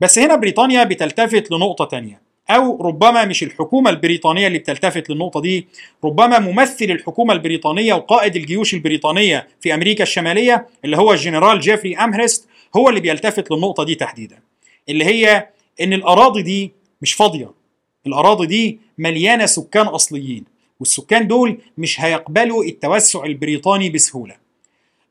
بس 0.00 0.18
هنا 0.18 0.36
بريطانيا 0.36 0.84
بتلتفت 0.84 1.50
لنقطة 1.50 1.84
تانية. 1.84 2.25
أو 2.50 2.82
ربما 2.82 3.24
مش 3.24 3.42
الحكومة 3.42 3.90
البريطانية 3.90 4.46
اللي 4.46 4.58
بتلتفت 4.58 5.10
للنقطة 5.10 5.40
دي 5.40 5.68
ربما 6.04 6.38
ممثل 6.38 6.84
الحكومة 6.84 7.32
البريطانية 7.34 7.94
وقائد 7.94 8.36
الجيوش 8.36 8.74
البريطانية 8.74 9.48
في 9.60 9.74
أمريكا 9.74 10.02
الشمالية 10.02 10.66
اللي 10.84 10.96
هو 10.96 11.12
الجنرال 11.12 11.60
جيفري 11.60 11.96
أمهرست 11.96 12.48
هو 12.76 12.88
اللي 12.88 13.00
بيلتفت 13.00 13.50
للنقطة 13.50 13.84
دي 13.84 13.94
تحديدا. 13.94 14.38
اللي 14.88 15.04
هي 15.04 15.48
إن 15.80 15.92
الأراضي 15.92 16.42
دي 16.42 16.72
مش 17.02 17.14
فاضية. 17.14 17.50
الأراضي 18.06 18.46
دي 18.46 18.78
مليانة 18.98 19.46
سكان 19.46 19.86
أصليين 19.86 20.44
والسكان 20.80 21.26
دول 21.26 21.58
مش 21.78 22.00
هيقبلوا 22.00 22.64
التوسع 22.64 23.24
البريطاني 23.24 23.90
بسهولة. 23.90 24.34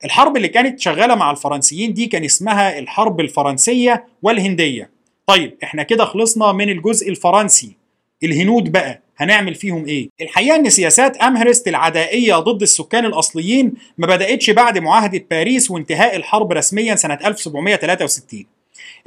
الحرب 0.06 0.38
اللي 0.38 0.48
كانت 0.48 0.80
شغالة 0.80 1.16
مع 1.16 1.32
الفرنسيين 1.32 1.94
دي 1.94 2.06
كان 2.06 2.24
اسمها 2.24 2.80
الحرب 2.80 3.20
الفرنسية 3.20 4.06
والهندية. 4.22 4.95
طيب 5.28 5.58
إحنا 5.64 5.84
كده 5.84 6.06
خلصنا 6.06 6.52
من 6.52 6.70
الجزء 6.70 7.10
الفرنسي 7.10 7.76
الهنود 8.24 8.72
بقى 8.72 9.02
هنعمل 9.18 9.56
فيهم 9.56 9.86
إيه؟ 9.86 10.10
الحقيقة 10.22 10.56
إن 10.56 10.70
سياسات 10.70 11.18
أمهرست 11.18 11.68
العدائية 11.68 12.36
ضد 12.36 12.62
السكان 12.62 13.06
الأصليين 13.06 13.74
ما 13.98 14.08
بدأتش 14.08 14.50
بعد 14.50 14.78
معاهدة 14.78 15.26
باريس 15.32 15.72
وانتهاء 15.72 16.16
الحرب 16.16 16.52
رسميا 16.52 16.96
سنة 16.96 17.20
1763. 17.26 18.46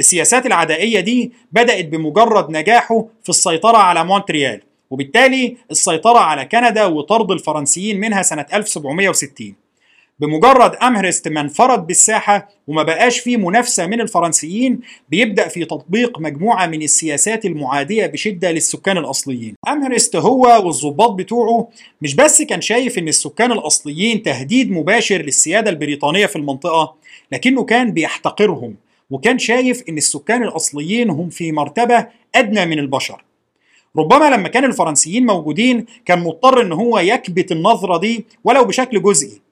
السياسات 0.00 0.46
العدائية 0.46 1.00
دي 1.00 1.32
بدأت 1.52 1.84
بمجرد 1.84 2.50
نجاحه 2.50 3.04
في 3.22 3.28
السيطرة 3.28 3.76
على 3.78 4.04
مونتريال 4.04 4.62
وبالتالي 4.90 5.56
السيطرة 5.70 6.18
على 6.18 6.44
كندا 6.44 6.84
وطرد 6.84 7.30
الفرنسيين 7.30 8.00
منها 8.00 8.22
سنة 8.22 8.46
1760. 8.54 9.54
بمجرد 10.20 10.76
امهرست 10.82 11.28
ما 11.28 11.40
انفرد 11.40 11.86
بالساحة 11.86 12.48
وما 12.66 12.82
بقاش 12.82 13.18
فيه 13.18 13.36
منافسة 13.36 13.86
من 13.86 14.00
الفرنسيين 14.00 14.80
بيبدأ 15.08 15.48
في 15.48 15.64
تطبيق 15.64 16.18
مجموعة 16.20 16.66
من 16.66 16.82
السياسات 16.82 17.44
المعادية 17.44 18.06
بشدة 18.06 18.50
للسكان 18.50 18.98
الأصليين. 18.98 19.54
امهرست 19.68 20.16
هو 20.16 20.62
والضباط 20.66 21.10
بتوعه 21.10 21.68
مش 22.02 22.14
بس 22.14 22.42
كان 22.42 22.60
شايف 22.60 22.98
إن 22.98 23.08
السكان 23.08 23.52
الأصليين 23.52 24.22
تهديد 24.22 24.70
مباشر 24.70 25.22
للسيادة 25.22 25.70
البريطانية 25.70 26.26
في 26.26 26.36
المنطقة 26.36 26.94
لكنه 27.32 27.64
كان 27.64 27.92
بيحتقرهم 27.92 28.74
وكان 29.10 29.38
شايف 29.38 29.82
إن 29.88 29.96
السكان 29.96 30.42
الأصليين 30.42 31.10
هم 31.10 31.28
في 31.30 31.52
مرتبة 31.52 32.06
أدنى 32.34 32.66
من 32.66 32.78
البشر. 32.78 33.24
ربما 33.96 34.30
لما 34.30 34.48
كان 34.48 34.64
الفرنسيين 34.64 35.26
موجودين 35.26 35.86
كان 36.06 36.18
مضطر 36.18 36.62
إن 36.62 36.72
هو 36.72 36.98
يكبت 36.98 37.52
النظرة 37.52 37.98
دي 37.98 38.24
ولو 38.44 38.64
بشكل 38.64 39.02
جزئي 39.02 39.47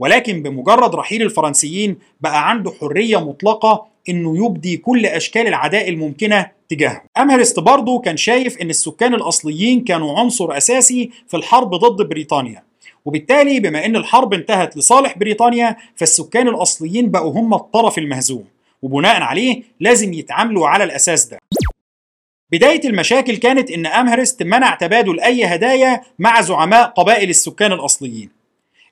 ولكن 0.00 0.42
بمجرد 0.42 0.94
رحيل 0.94 1.22
الفرنسيين 1.22 1.96
بقى 2.20 2.50
عنده 2.50 2.72
حرية 2.80 3.16
مطلقة 3.28 3.86
إنه 4.08 4.46
يبدي 4.46 4.76
كل 4.76 5.06
أشكال 5.06 5.46
العداء 5.46 5.88
الممكنة 5.88 6.46
تجاهه. 6.68 7.02
أمهرست 7.18 7.58
برضه 7.60 8.00
كان 8.00 8.16
شايف 8.16 8.58
إن 8.58 8.70
السكان 8.70 9.14
الأصليين 9.14 9.84
كانوا 9.84 10.18
عنصر 10.18 10.56
أساسي 10.56 11.10
في 11.28 11.36
الحرب 11.36 11.74
ضد 11.74 12.08
بريطانيا. 12.08 12.62
وبالتالي 13.04 13.60
بما 13.60 13.86
إن 13.86 13.96
الحرب 13.96 14.34
انتهت 14.34 14.76
لصالح 14.76 15.18
بريطانيا 15.18 15.76
فالسكان 15.96 16.48
الأصليين 16.48 17.10
بقوا 17.10 17.32
هم 17.32 17.54
الطرف 17.54 17.98
المهزوم 17.98 18.44
وبناء 18.82 19.22
عليه 19.22 19.62
لازم 19.80 20.12
يتعاملوا 20.12 20.68
على 20.68 20.84
الأساس 20.84 21.24
ده. 21.26 21.38
بداية 22.52 22.88
المشاكل 22.88 23.36
كانت 23.36 23.70
إن 23.70 23.86
أمهرست 23.86 24.42
منع 24.42 24.74
تبادل 24.74 25.20
أي 25.20 25.44
هدايا 25.44 26.00
مع 26.18 26.40
زعماء 26.40 26.86
قبائل 26.86 27.30
السكان 27.30 27.72
الأصليين. 27.72 28.39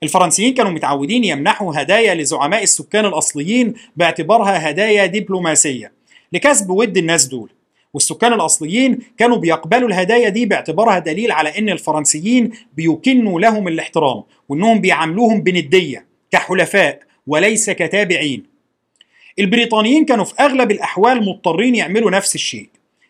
الفرنسيين 0.02 0.54
كانوا 0.54 0.70
متعودين 0.72 1.24
يمنحوا 1.24 1.82
هدايا 1.82 2.14
لزعماء 2.14 2.62
السكان 2.62 3.04
الأصليين 3.06 3.74
باعتبارها 3.96 4.70
هدايا 4.70 5.06
دبلوماسية 5.06 5.92
لكسب 6.32 6.70
ود 6.70 6.96
الناس 6.96 7.24
دول. 7.26 7.50
والسكان 7.94 8.32
الأصليين 8.32 8.98
كانوا 9.18 9.36
بيقبلوا 9.36 9.88
الهدايا 9.88 10.28
دي 10.28 10.46
باعتبارها 10.46 10.98
دليل 10.98 11.32
على 11.32 11.58
أن 11.58 11.68
الفرنسيين 11.70 12.50
بيكنوا 12.76 13.40
لهم 13.40 13.68
الاحترام 13.68 14.22
وأنهم 14.48 14.80
بيعاملوهم 14.80 15.40
بندية 15.42 16.06
كحلفاء 16.30 17.00
وليس 17.26 17.70
كتابعين. 17.70 18.44
البريطانيين 19.38 20.04
كانوا 20.04 20.24
في 20.24 20.34
أغلب 20.40 20.70
الأحوال 20.70 21.24
مضطرين 21.28 21.74
يعملوا 21.74 22.10
نفس 22.10 22.34
الشيء 22.34 22.68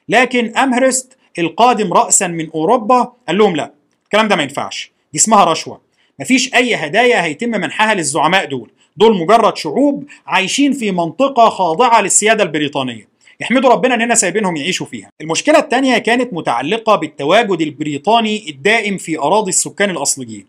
لكن 0.09 0.57
أمهرست 0.57 1.16
القادم 1.38 1.92
رأسا 1.92 2.26
من 2.26 2.50
أوروبا 2.50 3.12
قال 3.28 3.38
لهم 3.38 3.57
لا 3.57 3.73
الكلام 4.04 4.28
ده 4.28 4.37
ما 4.37 4.42
ينفعش 4.42 4.92
دي 5.12 5.18
اسمها 5.18 5.45
رشوة. 5.45 5.88
مفيش 6.21 6.55
أي 6.55 6.75
هدايا 6.75 7.25
هيتم 7.25 7.51
منحها 7.51 7.95
للزعماء 7.95 8.45
دول 8.45 8.71
دول 8.97 9.19
مجرد 9.19 9.57
شعوب 9.57 10.05
عايشين 10.27 10.73
في 10.73 10.91
منطقة 10.91 11.49
خاضعة 11.49 12.01
للسيادة 12.01 12.45
البريطانية 12.45 13.09
يحمدوا 13.41 13.71
ربنا 13.71 13.95
إننا 13.95 14.15
سايبينهم 14.15 14.57
يعيشوا 14.57 14.87
فيها. 14.87 15.11
المشكلة 15.21 15.59
الثانية 15.59 15.99
كانت 15.99 16.33
متعلقة 16.33 16.97
بالتواجد 16.97 17.61
البريطاني 17.61 18.51
الدائم 18.51 18.97
في 18.97 19.19
أراضي 19.19 19.49
السكان 19.49 19.91
الأصليين. 19.91 20.47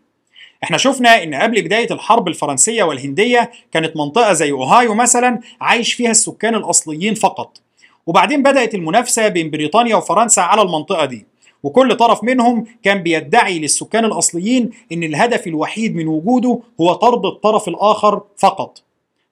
إحنا 0.64 0.78
شفنا 0.78 1.24
إن 1.24 1.36
قبل 1.36 1.62
بداية 1.62 1.94
الحرب 1.94 2.28
الفرنسية 2.28 2.84
والهندية 2.84 3.52
كانت 3.72 3.98
منطقة 3.98 4.34
زي 4.34 4.52
أوهايو 4.52 4.96
مثلا 4.96 5.40
عايش 5.62 5.94
فيها 5.94 6.12
السكان 6.12 6.56
الأصليين 6.56 7.14
فقط. 7.14 7.62
وبعدين 8.08 8.44
بدأت 8.44 8.76
المنافسة 8.76 9.28
بين 9.28 9.50
بريطانيا 9.50 9.96
وفرنسا 9.96 10.42
على 10.42 10.62
المنطقة 10.62 11.06
دي. 11.06 11.26
وكل 11.64 11.96
طرف 11.96 12.24
منهم 12.24 12.66
كان 12.84 13.04
بيدعي 13.04 13.60
للسكان 13.60 14.06
الأصليين 14.06 14.70
إن 14.92 15.04
الهدف 15.04 15.48
الوحيد 15.48 15.96
من 15.96 16.08
وجوده 16.08 16.60
هو 16.82 16.94
طرد 16.94 17.26
الطرف 17.26 17.68
الآخر 17.68 18.22
فقط. 18.38 18.84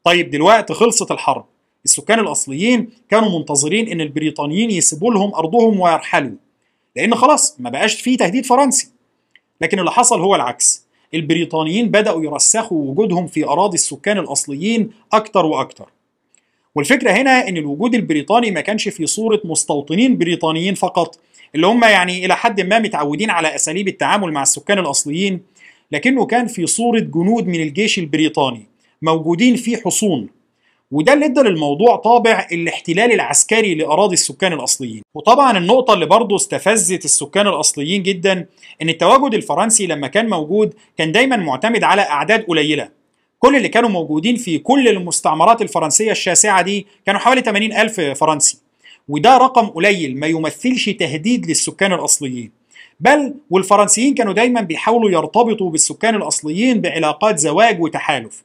طيب 0.04 0.30
دلوقتي 0.30 0.74
خلصت 0.74 1.12
الحرب. 1.12 1.46
السكان 1.86 2.20
الأصليين 2.20 2.90
كانوا 3.10 3.40
منتظرين 3.40 3.88
إن 3.88 4.02
البريطانيين 4.02 4.72
يسيبوا 4.72 5.14
لهم 5.14 5.36
أرضهم 5.36 5.80
ويرحلوا. 5.80 6.36
لأن 6.96 7.16
خلاص 7.16 7.56
ما 7.60 7.70
بقاش 7.70 8.02
فيه 8.02 8.18
تهديد 8.18 8.46
فرنسي. 8.46 8.90
لكن 9.62 9.80
اللي 9.80 9.92
حصل 9.92 10.22
هو 10.22 10.36
العكس. 10.36 10.88
البريطانيين 11.14 11.90
بدأوا 11.90 12.24
يرسخوا 12.24 12.92
وجودهم 12.92 13.28
في 13.28 13.46
أراضي 13.46 13.76
السكان 13.76 14.18
الأصليين 14.18 14.92
أكتر 15.14 15.46
وأكتر. 15.46 15.90
والفكرة 16.76 17.12
هنا 17.12 17.48
إن 17.48 17.58
الوجود 17.58 17.96
البريطاني 17.96 18.52
ما 18.52 18.62
كانش 18.62 18.90
في 18.90 19.06
صورة 19.06 19.42
مستوطنين 19.44 20.18
بريطانيين 20.18 20.76
فقط. 20.76 21.20
اللي 21.56 21.68
هم 21.68 21.84
يعني 21.84 22.26
إلى 22.26 22.36
حد 22.36 22.62
ما 22.62 22.80
متعودين 22.80 23.30
على 23.30 23.56
أساليب 23.56 23.88
التعامل 23.88 24.32
مع 24.32 24.42
السكان 24.42 24.80
الأصليين 24.80 25.42
لكنه 25.92 26.26
كان 26.26 26.48
في 26.48 26.66
صورة 26.66 27.00
جنود 27.00 27.48
من 27.48 27.62
الجيش 27.62 28.00
البريطاني 28.00 28.68
موجودين 29.02 29.56
في 29.56 29.78
حصون. 29.78 30.30
وده 30.92 31.14
اللي 31.14 31.26
ادى 31.26 31.40
للموضوع 31.42 31.96
طابع 31.96 32.48
الاحتلال 32.52 33.12
العسكري 33.12 33.76
لأراضي 33.76 34.14
السكان 34.14 34.54
الأصليين. 34.54 35.02
وطبعا 35.16 35.58
النقطة 35.58 35.94
اللي 35.94 36.06
برضه 36.06 36.36
استفزت 36.36 37.06
السكان 37.06 37.48
الأصليين 37.48 38.04
جدا 38.04 38.46
إن 38.82 38.90
التواجد 38.90 39.34
الفرنسي 39.34 39.88
لما 39.88 40.08
كان 40.08 40.30
موجود 40.30 40.74
كان 40.98 41.12
دايما 41.12 41.36
معتمد 41.36 41.84
على 41.84 42.02
أعداد 42.02 42.44
قليلة. 42.44 42.90
كل 43.40 43.56
اللي 43.56 43.70
كانوا 43.70 43.90
موجودين 43.90 44.36
في 44.36 44.58
كل 44.60 44.88
المستعمرات 44.88 45.62
الفرنسية 45.62 46.12
الشاسعة 46.12 46.62
دي 46.62 46.88
كانوا 47.06 47.20
حوالي 47.20 47.42
80 47.42 47.74
ألف 47.74 48.00
فرنسي. 48.02 48.58
وده 49.08 49.38
رقم 49.38 49.66
قليل 49.68 50.20
ما 50.20 50.28
يمثلش 50.28 50.90
تهديد 50.90 51.46
للسكان 51.46 51.94
الأصليين. 51.94 52.52
بل 53.00 53.34
والفرنسيين 53.50 54.14
كانوا 54.14 54.34
دايما 54.34 54.62
بيحاولوا 54.62 55.10
يرتبطوا 55.12 55.70
بالسكان 55.70 56.16
الأصليين 56.16 56.82
بعلاقات 56.82 57.40
زواج 57.40 57.82
وتحالف. 57.82 58.44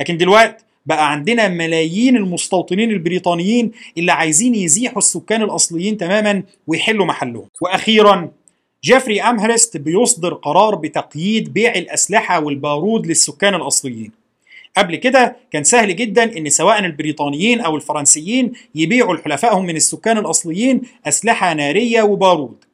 لكن 0.00 0.16
دلوقتي 0.16 0.64
بقى 0.86 1.12
عندنا 1.12 1.48
ملايين 1.48 2.16
المستوطنين 2.16 2.90
البريطانيين 2.90 3.72
اللي 3.98 4.12
عايزين 4.12 4.54
يزيحوا 4.54 4.98
السكان 4.98 5.42
الأصليين 5.42 5.96
تماما 5.96 6.42
ويحلوا 6.66 7.06
محلهم. 7.06 7.46
وأخيرا 7.60 8.30
جيفري 8.84 9.22
أمهرست 9.22 9.76
بيصدر 9.76 10.34
قرار 10.34 10.74
بتقييد 10.74 11.52
بيع 11.52 11.74
الأسلحة 11.74 12.40
والبارود 12.44 13.06
للسكان 13.06 13.54
الأصليين. 13.54 14.21
قبل 14.76 14.96
كده 14.96 15.36
كان 15.50 15.64
سهل 15.64 15.96
جدا 15.96 16.38
إن 16.38 16.48
سواء 16.48 16.78
البريطانيين 16.78 17.60
أو 17.60 17.76
الفرنسيين 17.76 18.52
يبيعوا 18.74 19.16
لحلفائهم 19.16 19.66
من 19.66 19.76
السكان 19.76 20.18
الأصليين 20.18 20.82
أسلحة 21.06 21.54
نارية 21.54 22.02
وبارود. 22.02 22.64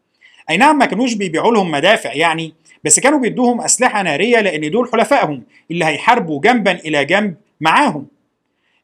أي 0.51 0.57
نعم 0.57 0.79
ما 0.79 0.87
كانوش 0.87 1.15
بيبيعوا 1.15 1.53
لهم 1.53 1.71
مدافع 1.71 2.13
يعني 2.13 2.55
بس 2.85 3.01
كانوا 3.01 3.19
بيدوهم 3.19 3.61
أسلحة 3.61 4.03
نارية 4.03 4.41
لأن 4.41 4.71
دول 4.71 4.89
حلفائهم 4.93 5.43
اللي 5.71 5.85
هيحاربوا 5.85 6.41
جنبا 6.41 6.73
إلى 6.73 7.05
جنب 7.05 7.35
معاهم. 7.61 8.07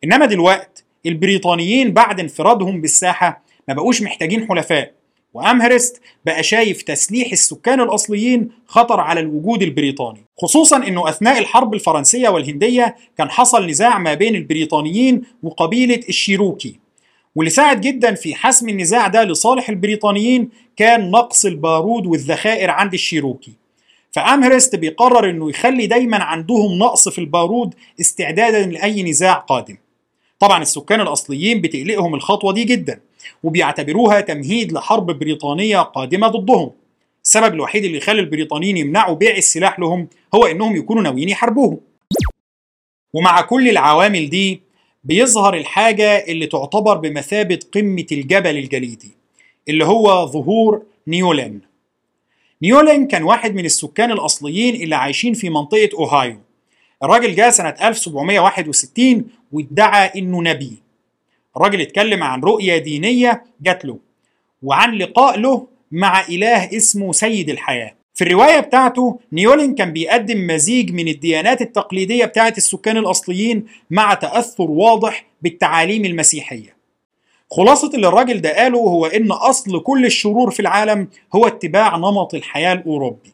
إنما 0.04 0.26
دلوقت 0.26 0.84
البريطانيين 1.06 1.92
بعد 1.92 2.20
انفرادهم 2.20 2.80
بالساحة 2.80 3.42
ما 3.68 3.74
بقوش 3.74 4.02
محتاجين 4.02 4.48
حلفاء. 4.48 4.92
وأمهرست 5.34 6.00
بقى 6.26 6.42
شايف 6.42 6.82
تسليح 6.82 7.32
السكان 7.32 7.80
الأصليين 7.80 8.48
خطر 8.66 9.00
على 9.00 9.20
الوجود 9.20 9.62
البريطاني. 9.62 10.24
خصوصا 10.38 10.76
إنه 10.76 11.08
أثناء 11.08 11.38
الحرب 11.38 11.74
الفرنسية 11.74 12.28
والهندية 12.28 12.96
كان 13.18 13.30
حصل 13.30 13.66
نزاع 13.66 13.98
ما 13.98 14.14
بين 14.14 14.34
البريطانيين 14.34 15.22
وقبيلة 15.42 16.00
الشيروكي. 16.08 16.78
واللي 17.36 17.50
ساعد 17.50 17.80
جدا 17.80 18.14
في 18.14 18.34
حسم 18.34 18.68
النزاع 18.68 19.06
ده 19.06 19.24
لصالح 19.24 19.68
البريطانيين 19.68 20.48
كان 20.76 21.10
نقص 21.10 21.44
البارود 21.44 22.06
والذخائر 22.06 22.70
عند 22.70 22.94
الشيروكي. 22.94 23.52
فأمهرست 24.12 24.76
بيقرر 24.76 25.30
إنه 25.30 25.50
يخلي 25.50 25.86
دايما 25.86 26.22
عندهم 26.24 26.78
نقص 26.78 27.08
في 27.08 27.18
البارود 27.18 27.74
استعدادا 28.00 28.66
لأي 28.66 29.02
نزاع 29.02 29.32
قادم. 29.34 29.76
طبعا 30.38 30.62
السكان 30.62 31.00
الأصليين 31.00 31.60
بتقلقهم 31.60 32.14
الخطوة 32.14 32.52
دي 32.52 32.64
جدا. 32.64 33.00
وبيعتبروها 33.42 34.20
تمهيد 34.20 34.72
لحرب 34.72 35.06
بريطانية 35.18 35.78
قادمة 35.78 36.28
ضدهم. 36.28 36.70
السبب 37.24 37.54
الوحيد 37.54 37.84
اللي 37.84 37.98
يخلي 37.98 38.20
البريطانيين 38.20 38.76
يمنعوا 38.76 39.16
بيع 39.16 39.36
السلاح 39.36 39.78
لهم 39.78 40.08
هو 40.34 40.46
إنهم 40.46 40.76
يكونوا 40.76 41.02
ناويين 41.02 41.28
يحاربوهم. 41.28 41.80
ومع 43.12 43.40
كل 43.40 43.68
العوامل 43.68 44.30
دي 44.30 44.60
بيظهر 45.04 45.54
الحاجة 45.54 46.24
اللي 46.24 46.46
تعتبر 46.46 46.96
بمثابة 46.96 47.58
قمة 47.72 48.06
الجبل 48.12 48.56
الجليدي 48.56 49.10
اللي 49.68 49.84
هو 49.84 50.26
ظهور 50.26 50.82
نيولين. 51.08 51.60
نيولين 52.62 53.06
كان 53.06 53.22
واحد 53.22 53.54
من 53.54 53.64
السكان 53.64 54.10
الأصليين 54.10 54.74
اللي 54.82 54.96
عايشين 54.96 55.34
في 55.34 55.50
منطقة 55.50 55.88
أوهايو. 55.94 56.40
الراجل 57.02 57.34
جاء 57.34 57.50
سنة 57.50 57.68
1761 57.82 59.24
وادعى 59.52 60.10
إنه 60.16 60.42
نبي. 60.42 60.83
الراجل 61.56 61.80
اتكلم 61.80 62.22
عن 62.22 62.40
رؤية 62.40 62.78
دينية 62.78 63.44
جات 63.62 63.84
له 63.84 63.98
وعن 64.62 64.94
لقاء 64.94 65.38
له 65.38 65.66
مع 65.92 66.20
إله 66.28 66.76
اسمه 66.76 67.12
سيد 67.12 67.50
الحياة. 67.50 67.94
في 68.14 68.24
الرواية 68.24 68.60
بتاعته 68.60 69.20
نيولين 69.32 69.74
كان 69.74 69.92
بيقدم 69.92 70.46
مزيج 70.46 70.92
من 70.92 71.08
الديانات 71.08 71.62
التقليدية 71.62 72.24
بتاعت 72.24 72.58
السكان 72.58 72.96
الأصليين 72.96 73.66
مع 73.90 74.14
تأثر 74.14 74.70
واضح 74.70 75.26
بالتعاليم 75.42 76.04
المسيحية. 76.04 76.76
خلاصة 77.50 77.90
اللي 77.94 78.08
الراجل 78.08 78.40
ده 78.40 78.56
قاله 78.56 78.78
هو 78.78 79.06
إن 79.06 79.32
أصل 79.32 79.82
كل 79.82 80.06
الشرور 80.06 80.50
في 80.50 80.60
العالم 80.60 81.08
هو 81.34 81.46
اتباع 81.46 81.96
نمط 81.96 82.34
الحياة 82.34 82.72
الأوروبي. 82.72 83.32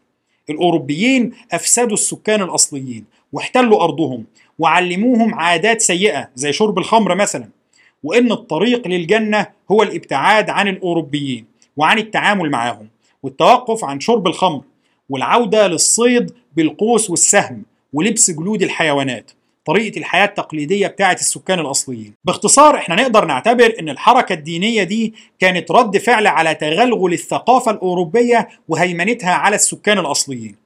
الأوروبيين 0.50 1.32
أفسدوا 1.52 1.94
السكان 1.94 2.42
الأصليين 2.42 3.04
واحتلوا 3.32 3.84
أرضهم 3.84 4.24
وعلموهم 4.58 5.34
عادات 5.34 5.80
سيئة 5.80 6.28
زي 6.34 6.52
شرب 6.52 6.78
الخمر 6.78 7.14
مثلا. 7.14 7.59
وإن 8.02 8.32
الطريق 8.32 8.88
للجنة 8.88 9.46
هو 9.70 9.82
الابتعاد 9.82 10.50
عن 10.50 10.68
الأوروبيين 10.68 11.44
وعن 11.76 11.98
التعامل 11.98 12.50
معهم 12.50 12.88
والتوقف 13.22 13.84
عن 13.84 14.00
شرب 14.00 14.26
الخمر 14.26 14.62
والعودة 15.08 15.66
للصيد 15.68 16.32
بالقوس 16.56 17.10
والسهم 17.10 17.62
ولبس 17.92 18.30
جلود 18.30 18.62
الحيوانات 18.62 19.30
طريقة 19.66 19.98
الحياة 19.98 20.24
التقليدية 20.24 20.86
بتاعة 20.86 21.12
السكان 21.14 21.58
الأصليين. 21.58 22.14
باختصار 22.24 22.76
إحنا 22.76 22.94
نقدر 22.94 23.24
نعتبر 23.24 23.74
إن 23.80 23.88
الحركة 23.88 24.32
الدينية 24.32 24.82
دي 24.82 25.14
كانت 25.38 25.70
رد 25.70 25.98
فعل 25.98 26.26
على 26.26 26.54
تغلغل 26.54 27.12
الثقافة 27.12 27.70
الأوروبية 27.70 28.48
وهيمنتها 28.68 29.30
على 29.32 29.56
السكان 29.56 29.98
الأصليين. 29.98 30.56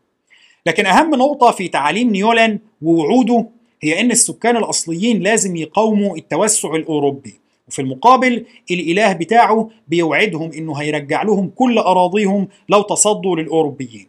لكن 0.66 0.86
أهم 0.86 1.14
نقطة 1.14 1.50
في 1.50 1.68
تعاليم 1.68 2.10
نيولان 2.10 2.58
ووعوده 2.82 3.46
هي 3.84 4.00
إن 4.00 4.10
السكان 4.10 4.56
الأصليين 4.56 5.22
لازم 5.22 5.56
يقاوموا 5.56 6.16
التوسع 6.16 6.74
الأوروبي. 6.74 7.34
وفي 7.68 7.82
المقابل 7.82 8.46
الإله 8.70 9.12
بتاعه 9.12 9.70
بيوعدهم 9.88 10.52
إنه 10.52 10.74
هيرجع 10.74 11.22
لهم 11.22 11.50
كل 11.54 11.78
أراضيهم 11.78 12.48
لو 12.68 12.82
تصدوا 12.82 13.36
للأوروبيين. 13.36 14.08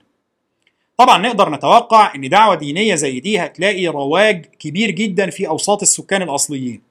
طبعا 0.98 1.18
نقدر 1.18 1.50
نتوقع 1.50 2.16
إن 2.16 2.30
دعوة 2.30 2.56
دينية 2.56 2.96
زي 2.96 3.20
دي 3.20 3.40
هتلاقي 3.40 3.88
رواج 3.88 4.46
كبير 4.60 4.92
جدا 4.92 5.30
في 5.30 5.48
أوساط 5.48 5.82
السكان 5.82 6.22
الأصليين. 6.22 6.82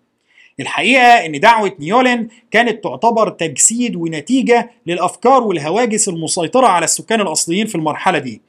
الحقيقة 0.61 1.27
إن 1.27 1.41
دعوة 1.41 1.73
نيولين 1.81 2.29
كانت 2.51 2.85
تعتبر 2.85 3.29
تجسيد 3.29 3.97
ونتيجة 3.97 4.71
للأفكار 4.87 5.43
والهواجس 5.43 6.09
المسيطرة 6.09 6.67
على 6.67 6.85
السكان 6.85 7.21
الأصليين 7.21 7.67
في 7.67 7.75
المرحلة 7.75 8.19
دي. 8.19 8.41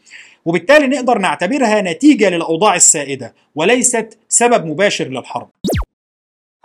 وبالتالي 0.45 0.87
نقدر 0.87 1.17
نعتبرها 1.17 1.81
نتيجة 1.81 2.29
للأوضاع 2.29 2.75
السائدة 2.75 3.35
وليست 3.55 4.17
سبب 4.29 4.65
مباشر 4.65 5.07
للحرب. 5.07 5.49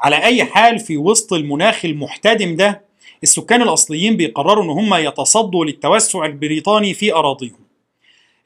على 0.00 0.16
أي 0.24 0.44
حال 0.44 0.78
في 0.78 0.96
وسط 0.96 1.32
المناخ 1.32 1.84
المحتدم 1.84 2.56
ده 2.56 2.82
السكان 3.22 3.62
الأصليين 3.62 4.16
بيقرروا 4.16 4.64
إن 4.64 4.70
هم 4.70 4.94
يتصدوا 4.94 5.64
للتوسع 5.64 6.24
البريطاني 6.24 6.94
في 6.94 7.14
أراضيهم. 7.14 7.60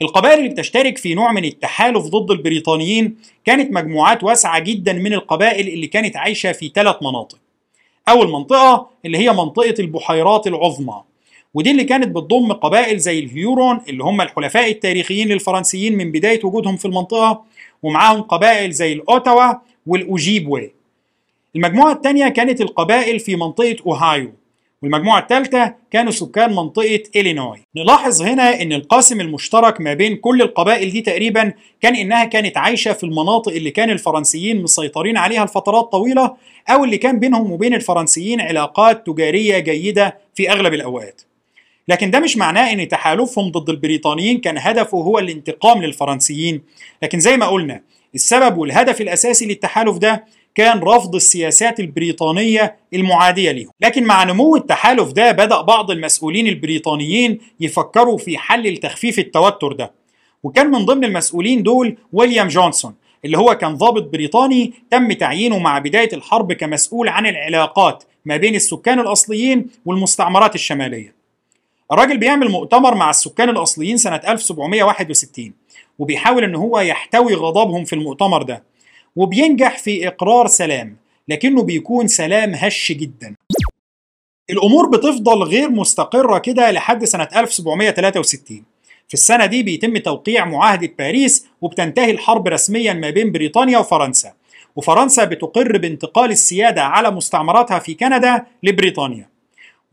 القبائل 0.03 0.39
اللي 0.39 0.49
بتشترك 0.49 0.99
في 0.99 1.15
نوع 1.15 1.33
من 1.33 1.45
التحالف 1.45 2.07
ضد 2.07 2.31
البريطانيين 2.31 3.17
كانت 3.45 3.73
مجموعات 3.73 4.25
واسعة 4.25 4.59
جدا 4.59 4.93
من 4.93 5.13
القبائل 5.15 5.69
اللي 5.69 5.87
كانت 5.87 6.17
عايشة 6.17 6.53
في 6.53 6.73
ثلاث 6.75 6.97
مناطق. 7.03 7.39
أول 8.09 8.31
منطقة 8.31 8.91
اللي 9.05 9.19
هي 9.19 9.33
منطقة 9.33 9.75
البحيرات 9.79 10.47
العظمى. 10.47 11.03
ودي 11.55 11.71
اللي 11.71 11.85
كانت 11.85 12.09
بتضم 12.09 12.53
قبائل 12.53 12.99
زي 12.99 13.19
الهيورون 13.19 13.81
اللي 13.89 14.05
هم 14.05 14.21
الحلفاء 14.21 14.71
التاريخيين 14.71 15.29
للفرنسيين 15.29 15.97
من 15.97 16.13
بداية 16.13 16.41
وجودهم 16.45 16.77
في 16.77 16.85
المنطقة 16.85 17.45
ومعاهم 17.83 18.23
قبائل 18.23 18.73
زي 18.73 18.93
الأوتاوا 18.93 19.55
والأوجيبوي. 19.87 20.73
المجموعة 21.57 21.93
الثانية 21.93 22.29
كانت 22.29 22.61
القبائل 22.61 23.21
في 23.21 23.37
منطقة 23.37 23.77
أوهايو 23.87 24.33
والمجموعة 24.83 25.19
الثالثة 25.21 25.75
كانوا 25.91 26.13
سكان 26.13 26.55
منطقة 26.55 27.03
إلينوي. 27.17 27.63
نلاحظ 27.77 28.23
هنا 28.23 28.63
أن 28.63 28.73
القاسم 28.73 29.21
المشترك 29.21 29.81
ما 29.81 29.95
بين 29.95 30.17
كل 30.17 30.43
القبائل 30.43 30.91
دي 30.91 31.01
تقريبا 31.01 31.53
كان 31.81 31.97
إنها 31.97 32.25
كانت 32.25 32.57
عايشة 32.57 32.93
في 32.93 33.05
المناطق 33.05 33.53
اللي 33.53 33.71
كان 33.71 33.91
الفرنسيين 33.91 34.63
مسيطرين 34.63 35.17
عليها 35.17 35.45
لفترات 35.45 35.85
طويلة 35.85 36.37
أو 36.69 36.85
اللي 36.85 36.99
كان 36.99 37.19
بينهم 37.19 37.53
وبين 37.53 37.75
الفرنسيين 37.75 38.41
علاقات 38.41 39.07
تجارية 39.07 39.59
جيدة 39.59 40.19
في 40.35 40.51
أغلب 40.53 40.75
الأوقات. 40.75 41.21
لكن 41.89 42.11
ده 42.11 42.21
مش 42.21 42.37
معناه 42.37 42.73
إن 42.73 42.89
تحالفهم 42.89 43.51
ضد 43.51 43.71
البريطانيين 43.71 44.41
كان 44.41 44.59
هدفه 44.59 44.99
هو 44.99 45.19
الانتقام 45.19 45.83
للفرنسيين. 45.83 46.63
لكن 47.03 47.21
زي 47.21 47.37
ما 47.37 47.47
قلنا 47.47 47.81
السبب 48.15 48.57
والهدف 48.59 49.01
الأساسي 49.01 49.47
للتحالف 49.47 49.99
ده 49.99 50.25
كان 50.55 50.79
رفض 50.79 51.15
السياسات 51.15 51.81
البريطانية 51.81 52.77
المعادية 52.95 53.53
لهم 53.53 53.71
لكن 53.81 54.05
مع 54.05 54.25
نمو 54.25 54.57
التحالف 54.57 55.13
ده 55.13 55.33
بدأ 55.33 55.61
بعض 55.61 55.91
المسؤولين 55.91 56.47
البريطانيين 56.47 57.39
يفكروا 57.61 58.19
في 58.19 58.39
حل 58.39 58.73
لتخفيف 58.73 59.19
التوتر 59.19 59.73
ده. 59.73 59.93
وكان 60.43 60.71
من 60.71 60.85
ضمن 60.85 61.05
المسؤولين 61.05 61.63
دول 61.63 61.97
ويليام 62.13 62.49
جونسون 62.49 62.95
اللي 63.25 63.39
هو 63.39 63.55
كان 63.55 63.75
ضابط 63.75 64.03
بريطاني 64.03 64.73
تم 64.91 65.13
تعيينه 65.13 65.59
مع 65.59 65.79
بداية 65.79 66.09
الحرب 66.13 66.53
كمسؤول 66.53 67.09
عن 67.09 67.27
العلاقات 67.27 68.05
ما 68.25 68.37
بين 68.37 68.55
السكان 68.55 69.01
الأصليين 69.01 69.67
والمستعمرات 69.85 70.55
الشمالية. 70.55 71.14
الراجل 71.95 72.19
بيعمل 72.19 72.49
مؤتمر 72.51 72.95
مع 72.95 73.11
السكان 73.11 73.49
الأصليين 73.49 73.97
سنة 73.97 74.17
1761 74.17 75.53
وبيحاول 75.99 76.45
إن 76.45 76.55
هو 76.55 76.81
يحتوي 76.81 77.35
غضبهم 77.35 77.85
في 77.85 77.93
المؤتمر 77.93 78.43
ده 78.43 78.65
وبينجح 79.17 79.79
في 79.79 80.09
إقرار 80.09 80.47
سلام 80.47 80.97
لكنه 81.29 81.63
بيكون 81.63 82.07
سلام 82.09 82.55
هش 82.55 82.93
جدا. 82.93 83.35
الأمور 84.51 84.89
بتفضل 84.89 85.43
غير 85.43 85.71
مستقرة 85.71 86.39
كده 86.39 86.71
لحد 86.71 87.05
سنة 87.05 87.29
1763 87.37 88.63
في 89.09 89.15
السنة 89.15 89.47
دي 89.47 89.63
بيتم 89.63 89.97
توقيع 89.99 90.45
معاهدة 90.45 90.91
باريس 90.99 91.47
وبتنتهي 91.61 92.11
الحرب 92.11 92.49
رسميا 92.49 92.93
ما 92.93 93.11
بين 93.11 93.33
بريطانيا 93.33 93.79
وفرنسا 93.79 94.33
وفرنسا 94.77 95.25
بتقر 95.25 95.79
بانتقال 95.79 96.31
السيادة 96.31 96.83
على 96.83 97.11
مستعمراتها 97.11 97.79
في 97.79 97.95
كندا 97.95 98.47
لبريطانيا. 98.63 99.34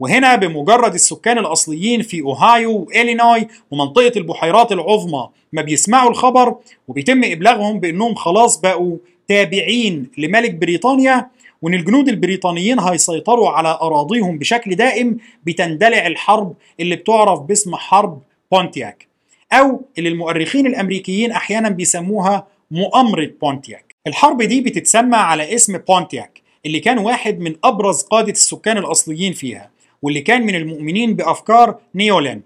وهنا 0.02 0.36
بمجرد 0.36 0.94
السكان 0.94 1.38
الأصليين 1.38 2.02
في 2.02 2.22
أوهايو 2.22 2.78
وإلينوي 2.78 3.48
ومنطقة 3.72 4.12
البحيرات 4.18 4.72
العظمى 4.72 5.30
ما 5.54 5.62
بيسمعوا 5.62 6.10
الخبر 6.10 6.56
وبيتم 6.88 7.24
إبلاغهم 7.24 7.80
بأنهم 7.80 8.16
خلاص 8.16 8.60
بقوا 8.62 8.98
تابعين 9.28 10.08
لملك 10.18 10.54
بريطانيا 10.54 11.28
وإن 11.62 11.74
الجنود 11.74 12.10
البريطانيين 12.10 12.80
هيسيطروا 12.80 13.50
على 13.50 13.70
أراضيهم 13.82 14.38
بشكل 14.38 14.76
دائم 14.76 15.18
بتندلع 15.46 16.08
الحرب 16.08 16.54
اللي 16.80 16.96
بتعرف 16.96 17.40
باسم 17.40 17.76
حرب 17.76 18.22
بونتياك 18.52 19.08
أو 19.54 19.82
اللي 19.98 20.10
المؤرخين 20.10 20.68
الأمريكيين 20.68 21.32
أحيانا 21.32 21.70
بيسموها 21.70 22.48
مؤامرة 22.72 23.30
بونتياك. 23.42 23.96
الحرب 24.08 24.42
دي 24.42 24.62
بتتسمى 24.62 25.16
على 25.18 25.56
اسم 25.56 25.78
بونتياك 25.78 26.42
اللي 26.66 26.80
كان 26.80 26.98
واحد 27.00 27.40
من 27.40 27.56
أبرز 27.64 28.02
قادة 28.02 28.32
السكان 28.32 28.78
الأصليين 28.78 29.34
فيها. 29.34 29.70
واللي 30.02 30.22
كان 30.22 30.42
من 30.42 30.56
المؤمنين 30.56 31.16
بأفكار 31.16 31.76
نيولين. 31.96 32.42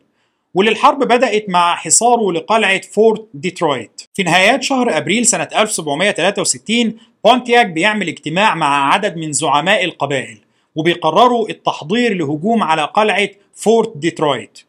واللي 0.54 0.72
الحرب 0.72 1.00
بدأت 1.00 1.50
مع 1.50 1.76
حصاره 1.76 2.32
لقلعة 2.32 2.82
فورت 2.82 3.28
ديترويت. 3.34 4.02
في 4.13 4.24
نهايات 4.24 4.63
شهر 4.63 4.98
أبريل 4.98 5.26
سنة 5.26 5.48
1763 5.56 6.98
بونتياك 7.26 7.65
بيعمل 7.65 8.08
اجتماع 8.08 8.56
مع 8.56 8.94
عدد 8.94 9.18
من 9.18 9.32
زعماء 9.34 9.84
القبائل 9.86 10.38
وبيقرروا 10.76 11.50
التحضير 11.50 12.13
لهجوم 12.13 12.63
على 12.63 12.84
قلعة 12.84 13.30
فورت 13.56 13.98
ديترويت. 13.98 14.60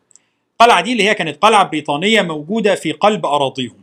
القلعة 0.52 0.80
دي 0.80 0.92
اللي 0.92 1.08
هي 1.08 1.14
كانت 1.14 1.36
قلعة 1.42 1.64
بريطانية 1.64 2.22
موجودة 2.22 2.74
في 2.74 2.92
قلب 2.92 3.26
أراضيهم. 3.26 3.76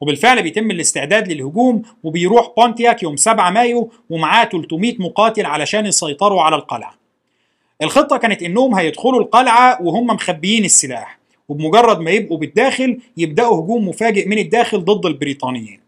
وبالفعل 0.00 0.42
بيتم 0.42 0.70
الاستعداد 0.70 1.32
للهجوم 1.32 1.82
وبيروح 2.02 2.50
بونتياك 2.56 3.02
يوم 3.02 3.16
7 3.16 3.50
مايو 3.50 3.92
ومعاه 4.10 4.44
300 4.44 4.94
مقاتل 4.98 5.46
علشان 5.46 5.86
يسيطروا 5.86 6.42
على 6.42 6.56
القلعة. 6.56 6.94
الخطة 7.82 8.16
كانت 8.16 8.42
إنهم 8.42 8.74
هيدخلوا 8.74 9.20
القلعة 9.20 9.82
وهم 9.82 10.06
مخبيين 10.06 10.64
السلاح 10.64 11.18
وبمجرد 11.48 12.00
ما 12.00 12.10
يبقوا 12.10 12.38
بالداخل 12.38 12.98
يبدأوا 13.16 13.60
هجوم 13.60 13.88
مفاجئ 13.88 14.28
من 14.28 14.38
الداخل 14.38 14.84
ضد 14.84 15.06
البريطانيين. 15.06 15.80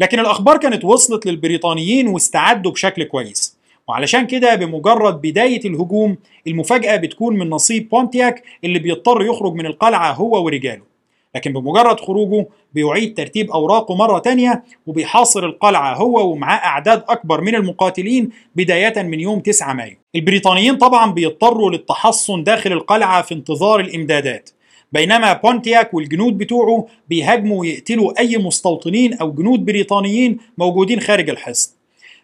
لكن 0.00 0.20
الأخبار 0.20 0.56
كانت 0.56 0.84
وصلت 0.84 1.26
للبريطانيين 1.26 2.08
واستعدوا 2.08 2.72
بشكل 2.72 3.04
كويس 3.04 3.56
وعلشان 3.88 4.26
كده 4.26 4.54
بمجرد 4.54 5.20
بداية 5.20 5.60
الهجوم 5.64 6.16
المفاجأة 6.46 6.96
بتكون 6.96 7.38
من 7.38 7.50
نصيب 7.50 7.88
بونتياك 7.88 8.42
اللي 8.64 8.78
بيضطر 8.78 9.22
يخرج 9.22 9.54
من 9.54 9.66
القلعة 9.66 10.12
هو 10.12 10.44
ورجاله. 10.44 10.95
لكن 11.36 11.52
بمجرد 11.52 12.00
خروجه 12.00 12.46
بيعيد 12.74 13.14
ترتيب 13.14 13.50
أوراقه 13.50 13.94
مرة 13.94 14.18
تانية 14.18 14.64
وبيحاصر 14.86 15.44
القلعة 15.44 15.94
هو 15.94 16.32
ومعاه 16.32 16.66
أعداد 16.66 17.04
أكبر 17.08 17.40
من 17.40 17.54
المقاتلين 17.54 18.30
بداية 18.54 19.02
من 19.02 19.20
يوم 19.20 19.40
9 19.40 19.72
مايو. 19.72 19.96
البريطانيين 20.14 20.76
طبعا 20.76 21.12
بيضطروا 21.12 21.70
للتحصن 21.70 22.44
داخل 22.44 22.72
القلعة 22.72 23.22
في 23.22 23.34
انتظار 23.34 23.80
الإمدادات. 23.80 24.50
بينما 24.92 25.32
بونتياك 25.32 25.94
والجنود 25.94 26.38
بتوعه 26.38 26.86
بيهاجموا 27.08 27.60
ويقتلوا 27.60 28.20
أي 28.20 28.38
مستوطنين 28.38 29.14
أو 29.14 29.32
جنود 29.32 29.64
بريطانيين 29.64 30.38
موجودين 30.58 31.00
خارج 31.00 31.30
الحصن. 31.30 31.70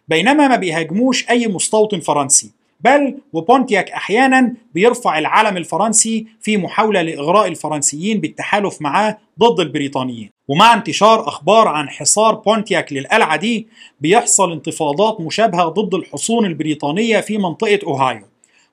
بينما 0.07 0.47
ما 0.47 0.55
بيهاجموش 0.55 1.29
أي 1.29 1.47
مستوطن 1.47 1.99
فرنسي. 1.99 2.51
بل 2.83 3.17
وبونتياك 3.33 3.91
أحيانا 3.91 4.53
بيرفع 4.73 5.19
العلم 5.19 5.57
الفرنسي 5.57 6.25
في 6.41 6.57
محاولة 6.57 7.01
لإغراء 7.01 7.47
الفرنسيين 7.47 8.19
بالتحالف 8.19 8.81
معاه 8.81 9.17
ضد 9.39 9.59
البريطانيين. 9.59 10.29
ومع 10.47 10.73
انتشار 10.73 11.27
أخبار 11.27 11.67
عن 11.67 11.89
حصار 11.89 12.35
بونتياك 12.35 12.93
للقلعه 12.93 13.35
دي 13.35 13.67
بيحصل 14.01 14.51
انتفاضات 14.51 15.21
مشابهة 15.21 15.65
ضد 15.67 15.93
الحصون 15.93 16.45
البريطانية 16.45 17.19
في 17.19 17.37
منطقة 17.37 17.79
أوهايو. 17.83 18.21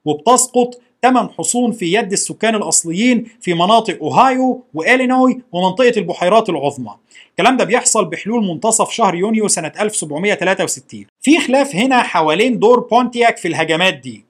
وبتسقط 0.05 0.81
ثمان 1.03 1.29
حصون 1.39 1.73
في 1.73 1.93
يد 1.93 2.13
السكان 2.13 2.55
الأصليين 2.55 3.27
في 3.41 3.55
مناطق 3.55 3.99
أوهايو 4.03 4.65
وإلينوي 4.75 5.43
ومنطقة 5.53 5.93
البحيرات 5.97 6.49
العظمى. 6.49 6.95
الكلام 7.31 7.57
ده 7.57 7.65
بيحصل 7.65 8.05
بحلول 8.05 8.45
منتصف 8.45 8.91
شهر 8.91 9.15
يونيو 9.15 9.49
سنة 9.49 9.73
1763 9.81 11.07
في 11.21 11.39
خلاف 11.39 11.77
هنا 11.77 12.03
حوالين 12.03 12.59
دور 12.59 12.81
بونتياك 12.81 13.37
في 13.37 13.49
الهجمات 13.49 13.95
دي. 13.95 14.25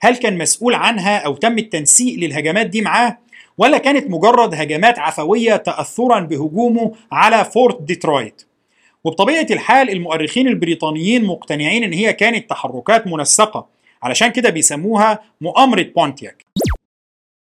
هل 0.00 0.16
كان 0.16 0.38
مسؤول 0.38 0.74
عنها 0.74 1.18
أو 1.18 1.34
تم 1.34 1.58
التنسيق 1.58 2.18
للهجمات 2.18 2.66
دي 2.66 2.82
معاه؟ 2.82 3.18
ولا 3.58 3.78
كانت 3.78 4.10
مجرد 4.10 4.54
هجمات 4.54 4.98
عفوية 4.98 5.56
تأثرا 5.56 6.20
بهجومه 6.20 6.92
على 7.12 7.44
فورت 7.44 7.82
ديترويت؟ 7.82 8.42
وبطبيعة 9.04 9.46
الحال 9.50 9.90
المؤرخين 9.90 10.48
البريطانيين 10.48 11.24
مقتنعين 11.24 11.84
إن 11.84 11.92
هي 11.92 12.12
كانت 12.12 12.50
تحركات 12.50 13.06
منسقة. 13.06 13.66
علشان 14.06 14.28
كده 14.28 14.50
بيسموها 14.50 15.18
مؤامرة 15.40 15.86
بونتياك. 15.96 16.44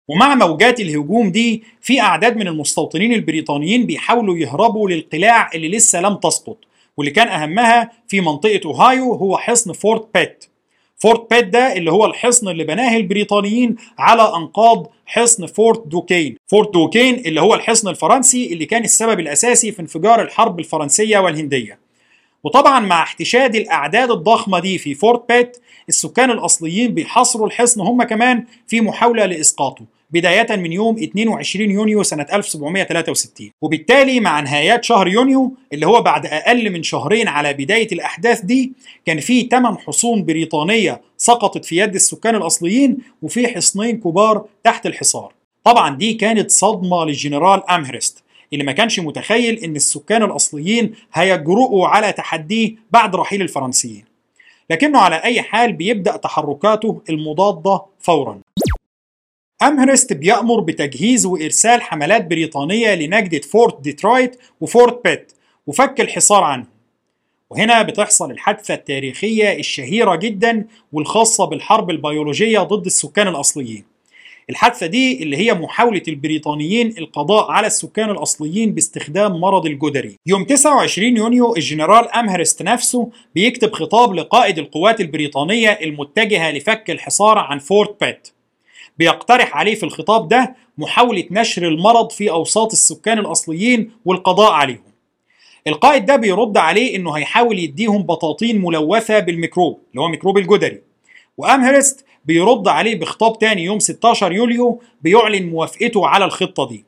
ومع 0.08 0.36
موجات 0.36 0.80
الهجوم 0.80 1.32
دي 1.32 1.64
في 1.82 2.02
أعداد 2.02 2.38
من 2.38 2.48
المستوطنين 2.48 3.14
البريطانيين 3.14 3.86
بيحاولوا 3.86 4.38
يهربوا 4.38 4.90
للقلاع 4.90 5.50
اللي 5.56 5.70
لسه 5.70 6.02
لم 6.02 6.16
تسقط 6.16 6.58
واللي 6.98 7.12
كان 7.12 7.28
أهمها 7.28 7.92
في 8.08 8.22
منطقة 8.22 8.62
أوهايو 8.66 9.14
هو 9.14 9.38
حصن 9.38 9.74
فورت 9.74 10.10
بيت. 10.14 10.46
فورت 10.98 11.30
بيت 11.34 11.46
ده 11.46 11.74
اللي 11.74 11.92
هو 11.92 12.06
الحصن 12.06 12.48
اللي 12.48 12.64
بناه 12.64 12.98
البريطانيين 12.98 13.76
على 13.98 14.22
أنقاض 14.36 14.88
حصن 15.06 15.46
فورت 15.46 15.88
دوكين. 15.88 16.38
فورت 16.48 16.74
دوكين 16.74 17.16
اللي 17.16 17.42
هو 17.42 17.54
الحصن 17.56 17.88
الفرنسي 17.88 18.54
اللي 18.54 18.66
كان 18.66 18.84
السبب 18.84 19.20
الأساسي 19.20 19.72
في 19.72 19.80
انفجار 19.80 20.22
الحرب 20.22 20.60
الفرنسية 20.60 21.20
والهندية. 21.20 21.80
وطبعا 22.44 22.80
مع 22.80 23.04
احتشاد 23.04 23.56
الأعداد 23.56 24.12
الضخمة 24.12 24.60
دي 24.60 24.78
في 24.78 24.94
فورت 24.96 25.30
بيت 25.30 25.58
السكان 25.90 26.32
الأصليين 26.32 26.94
بيحاصروا 26.94 27.48
الحصن 27.48 27.82
هم 27.82 28.04
كمان 28.04 28.46
في 28.68 28.82
محاولة 28.82 29.26
لإسقاطه 29.26 29.86
بداية 30.12 30.56
من 30.56 30.72
يوم 30.74 30.98
22 31.04 31.72
يونيو 31.72 32.04
سنة 32.04 32.26
1763 32.34 33.52
وبالتالي 33.62 34.20
مع 34.20 34.40
نهايات 34.40 34.84
شهر 34.84 35.08
يونيو 35.08 35.54
اللي 35.74 35.88
هو 35.88 36.02
بعد 36.02 36.26
أقل 36.26 36.70
من 36.70 36.84
شهرين 36.84 37.28
على 37.28 37.54
بداية 37.54 37.88
الأحداث 37.92 38.42
دي 38.42 38.72
كان 39.06 39.20
في 39.20 39.48
8 39.52 39.78
حصون 39.78 40.26
بريطانية 40.26 41.02
سقطت 41.18 41.66
في 41.66 41.78
يد 41.78 41.96
السكان 41.96 42.36
الأصليين 42.36 42.98
وفي 43.22 43.48
حصنين 43.48 44.00
كبار 44.00 44.46
تحت 44.64 44.86
الحصار. 44.86 45.34
طبعا 45.64 45.96
دي 45.96 46.14
كانت 46.14 46.52
صدمة 46.52 47.06
للجنرال 47.06 47.70
أمهرست. 47.70 48.24
اللي 48.54 48.64
ما 48.64 48.72
كانش 48.72 49.00
متخيل 49.00 49.58
إن 49.64 49.76
السكان 49.76 50.24
الأصليين 50.24 50.96
هيجرؤوا 51.14 51.88
على 51.88 52.12
تحديه 52.12 52.76
بعد 52.92 53.16
رحيل 53.16 53.42
الفرنسيين. 53.42 54.06
لكنه 54.70 55.00
على 55.00 55.16
أي 55.16 55.42
حال 55.42 55.74
بيبدأ 55.74 56.18
تحركاته 56.18 57.02
المضادة 57.10 57.82
فورا. 58.00 58.40
أمهرست 59.62 60.14
بيأمر 60.14 60.60
بتجهيز 60.60 61.26
وإرسال 61.26 61.82
حملات 61.82 62.26
بريطانية 62.26 62.96
لنجدة 62.96 63.40
فورت 63.42 63.82
ديترويت 63.82 64.40
وفورت 64.62 65.04
بيت 65.04 65.32
وفك 65.68 66.02
الحصار 66.02 66.44
عنهم 66.44 66.68
وهنا 67.50 67.82
بتحصل 67.82 68.32
الحادثة 68.32 68.74
التاريخية 68.74 69.60
الشهيرة 69.60 70.16
جدا 70.16 70.66
والخاصة 70.94 71.46
بالحرب 71.46 71.90
البيولوجية 71.90 72.60
ضد 72.60 72.86
السكان 72.86 73.28
الأصليين. 73.28 73.84
الحادثة 74.50 74.86
دي 74.86 75.24
اللي 75.24 75.38
هي 75.38 75.54
محاولة 75.54 76.02
البريطانيين 76.08 76.98
القضاء 76.98 77.52
على 77.52 77.68
السكان 77.68 78.10
الأصليين 78.10 78.74
باستخدام 78.74 79.32
مرض 79.40 79.66
الجدري. 79.66 80.16
يوم 80.26 80.44
29 80.44 81.18
يونيو 81.18 81.56
الجنرال 81.56 82.12
أمهرست 82.12 82.62
نفسه 82.62 83.10
بيكتب 83.36 83.74
خطاب 83.74 84.14
لقائد 84.14 84.58
القوات 84.58 85.02
البريطانية 85.02 85.70
المتجهة 85.70 86.52
لفك 86.52 86.90
الحصار 86.90 87.38
عن 87.38 87.60
فورت 87.60 88.04
بيت. 88.04 88.28
بيقترح 88.98 89.58
عليه 89.58 89.76
في 89.76 89.84
الخطاب 89.84 90.28
ده 90.28 90.56
محاولة 90.78 91.24
نشر 91.32 91.68
المرض 91.68 92.12
في 92.12 92.32
أوساط 92.32 92.72
السكان 92.72 93.20
الأصليين 93.20 93.92
والقضاء 94.06 94.52
عليهم. 94.52 94.84
القائد 95.68 96.06
ده 96.06 96.16
بيرد 96.16 96.58
عليه 96.58 96.96
إنه 96.96 97.12
هيحاول 97.12 97.60
يديهم 97.60 98.04
بطاطين 98.04 98.62
ملوثة 98.62 99.20
بالميكروب 99.20 99.80
اللي 99.92 100.02
هو 100.02 100.08
ميكروب 100.08 100.38
الجدري. 100.38 100.82
وأمهرست 101.38 102.06
بيرد 102.26 102.68
عليه 102.68 103.00
بخطاب 103.00 103.40
تاني 103.40 103.64
يوم 103.64 103.80
16 103.80 104.32
يوليو 104.32 104.82
بيعلن 105.02 105.50
موافقته 105.50 106.08
على 106.08 106.26
الخطة 106.26 106.68
دي. 106.68 106.86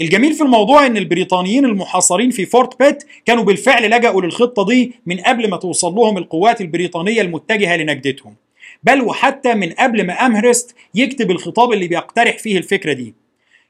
الجميل 0.00 0.32
في 0.32 0.42
الموضوع 0.42 0.86
إن 0.86 0.96
البريطانيين 0.96 1.64
المحاصرين 1.64 2.30
في 2.30 2.46
فورت 2.46 2.78
بيت 2.78 3.04
كانوا 3.24 3.44
بالفعل 3.44 3.90
لجأوا 3.90 4.22
للخطة 4.22 4.66
دي 4.66 4.92
من 5.06 5.20
قبل 5.20 5.50
ما 5.50 5.56
توصل 5.56 5.94
لهم 5.94 6.18
القوات 6.18 6.60
البريطانية 6.60 7.20
المتجهة 7.20 7.76
لنجدتهم. 7.76 8.34
بل 8.82 9.00
وحتى 9.02 9.54
من 9.54 9.72
قبل 9.72 10.06
ما 10.06 10.12
أمهرست 10.26 10.74
يكتب 10.94 11.30
الخطاب 11.30 11.72
اللي 11.72 11.88
بيقترح 11.88 12.38
فيه 12.38 12.58
الفكرة 12.58 12.92
دي. 12.92 13.14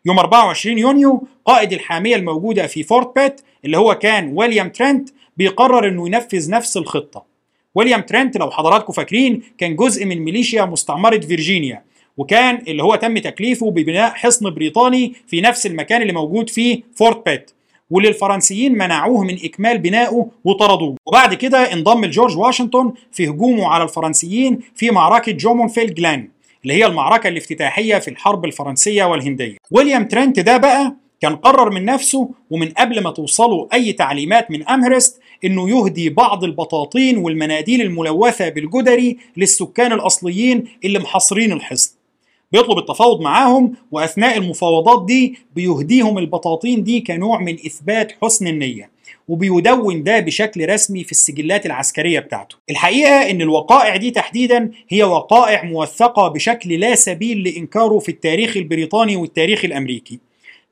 يوم 0.05 0.19
24 0.19 0.79
يونيو 0.79 1.27
قائد 1.45 1.73
الحامية 1.73 2.17
الموجودة 2.17 2.67
في 2.67 2.83
فورت 2.83 3.15
بيت 3.19 3.41
اللي 3.65 3.77
هو 3.79 3.95
كان 3.95 4.33
ويليام 4.35 4.69
ترنت 4.69 5.09
بيقرر 5.37 5.89
إنه 5.89 6.07
ينفذ 6.07 6.51
نفس 6.51 6.77
الخطة. 6.77 7.32
ويليام 7.75 8.01
ترنت 8.01 8.37
لو 8.37 8.51
حضراتكم 8.51 8.93
فاكرين 8.93 9.43
كان 9.59 9.77
جزء 9.77 10.05
من 10.07 10.19
ميليشيا 10.19 10.65
مستعمرة 10.65 11.19
فيرجينيا 11.21 11.83
وكان 12.17 12.63
اللي 12.69 12.83
هو 12.83 12.95
تم 12.95 13.19
تكليفه 13.19 13.71
ببناء 13.71 14.11
حصن 14.15 14.51
بريطاني 14.51 15.13
في 15.27 15.41
نفس 15.41 15.67
المكان 15.67 16.03
اللي 16.03 16.13
موجود 16.13 16.51
فيه 16.51 16.83
فورت 16.95 17.27
بيت 17.27 17.51
واللي 17.91 18.09
الفرنسيين 18.09 18.73
منعوه 18.79 19.25
من 19.25 19.35
إكمال 19.45 19.79
بنائه 19.79 20.27
وطردوه. 20.45 20.97
وبعد 21.07 21.35
كده 21.35 21.73
انضم 21.73 22.05
لجورج 22.05 22.37
واشنطن 22.39 22.93
في 23.13 23.29
هجومه 23.29 23.69
على 23.69 23.85
الفرنسيين 23.85 24.61
في 24.75 24.91
معركة 24.91 25.33
جومونفيل 25.33 25.95
جلين 25.95 26.29
اللي 26.63 26.75
هي 26.75 26.87
المعركة 26.87 27.29
الافتتاحية 27.29 27.99
في 27.99 28.09
الحرب 28.09 28.45
الفرنسية 28.45 29.05
والهندية. 29.05 29.57
ويليام 29.71 30.05
ترنت 30.09 30.41
ده 30.41 30.57
بقى 30.57 30.97
كان 31.21 31.37
قرر 31.37 31.71
من 31.71 31.85
نفسه 31.85 32.31
ومن 32.51 32.69
قبل 32.69 33.03
ما 33.03 33.11
توصله 33.11 33.69
أي 33.73 33.93
تعليمات 33.93 34.51
من 34.51 34.69
أمهرست 34.69 35.22
إنه 35.45 35.71
يهدي 35.71 36.09
بعض 36.11 36.45
البطاطين 36.45 37.19
والمناديل 37.19 37.81
الملوثة 37.81 38.49
بالجدري 38.49 39.19
للسكان 39.37 39.93
الأصليين 39.93 40.65
اللي 40.85 40.99
محاصرين 40.99 41.53
الحصن 41.53 41.95
بيطلب 42.53 42.79
التفاوض 42.79 43.21
معاهم 43.21 43.75
وأثناء 43.91 44.37
المفاوضات 44.39 45.07
دي 45.07 45.39
بيهديهم 45.55 46.19
البطاطين 46.19 46.83
دي 46.85 47.01
كنوع 47.01 47.41
من 47.41 47.55
إثبات 47.55 48.13
حسن 48.23 48.47
النية 48.47 48.91
وبيدون 49.29 50.03
ده 50.03 50.21
بشكل 50.21 50.69
رسمي 50.69 51.05
في 51.05 51.11
السجلات 51.13 51.67
العسكرية 51.67 52.21
بتاعته. 52.21 52.57
الحقيقة 52.71 53.31
إن 53.31 53.43
الوقائع 53.43 53.97
دي 53.97 54.11
تحديدا 54.11 54.71
هي 54.89 55.03
وقائع 55.03 55.65
موثقة 55.65 56.29
بشكل 56.29 56.73
لا 56.81 56.95
سبيل 56.95 57.43
لإنكاره 57.43 57.99
في 57.99 58.09
التاريخ 58.09 58.57
البريطاني 58.57 59.17
والتاريخ 59.17 59.65
الأمريكي. 59.65 60.19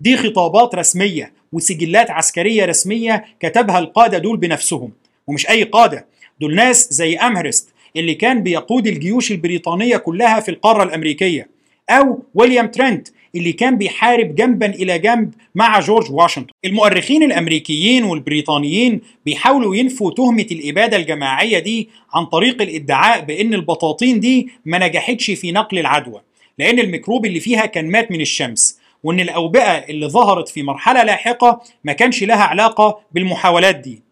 دي 0.01 0.17
خطابات 0.17 0.75
رسمية 0.75 1.33
وسجلات 1.53 2.11
عسكرية 2.11 2.65
رسمية 2.65 3.25
كتبها 3.41 3.79
القادة 3.79 4.19
دول 4.19 4.37
بنفسهم. 4.37 4.93
ومش 5.27 5.51
أي 5.51 5.63
قادة. 5.63 6.07
دول 6.41 6.55
ناس 6.55 6.93
زي 6.93 7.17
أمهرست 7.17 7.69
اللي 7.97 8.15
كان 8.15 8.43
بيقود 8.43 8.87
الجيوش 8.87 9.31
البريطانية 9.33 9.97
كلها 9.97 10.41
في 10.41 10.51
القارة 10.51 10.83
الأمريكية. 10.83 11.49
أو 11.91 12.23
ويليام 12.35 12.67
ترنت 12.67 13.09
اللي 13.35 13.53
كان 13.53 13.77
بيحارب 13.79 14.35
جنبا 14.35 14.67
إلى 14.67 14.99
جنب 14.99 15.35
مع 15.55 15.81
جورج 15.81 16.13
واشنطن. 16.13 16.53
المؤرخين 16.65 17.23
الأمريكيين 17.23 18.05
والبريطانيين 18.05 19.01
بيحاولوا 19.27 19.77
ينفوا 19.77 20.11
تهمة 20.11 20.47
الإبادة 20.53 20.97
الجماعية 20.97 21.59
دي 21.59 21.89
عن 22.15 22.27
طريق 22.27 22.63
الادعاء 22.63 23.25
بأن 23.25 23.55
البطاطين 23.55 24.21
دي 24.21 24.49
ما 24.65 24.87
نجحتش 24.87 25.31
في 25.31 25.53
نقل 25.53 25.79
العدوى، 25.79 26.21
لأن 26.59 26.79
الميكروب 26.79 27.27
اللي 27.27 27.41
فيها 27.41 27.67
كان 27.67 27.91
مات 27.91 28.11
من 28.11 28.21
الشمس، 28.21 28.80
وإن 29.05 29.21
الأوبئة 29.21 29.79
اللي 29.79 30.09
ظهرت 30.09 30.49
في 30.49 30.63
مرحلة 30.63 31.03
لاحقة 31.03 31.63
ما 31.85 31.93
كانش 31.93 32.23
لها 32.25 32.43
علاقة 32.43 33.01
بالمحاولات 33.13 33.77
دي. 33.77 34.03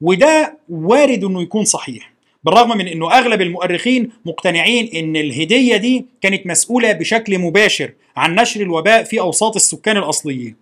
وده 0.00 0.58
وارد 0.68 1.24
إنه 1.24 1.42
يكون 1.42 1.64
صحيح. 1.64 2.12
بالرغم 2.44 2.78
من 2.78 2.88
إنه 2.88 3.12
أغلب 3.18 3.40
المؤرخين 3.40 4.10
مقتنعين 4.24 4.90
إن 4.94 5.16
الهدية 5.16 5.76
دي 5.76 6.06
كانت 6.20 6.46
مسؤولة 6.46 6.92
بشكل 6.92 7.38
مباشر 7.38 7.92
عن 8.16 8.34
نشر 8.34 8.60
الوباء 8.60 9.02
في 9.02 9.20
أوساط 9.20 9.54
السكان 9.56 9.96
الأصليين. 9.96 10.61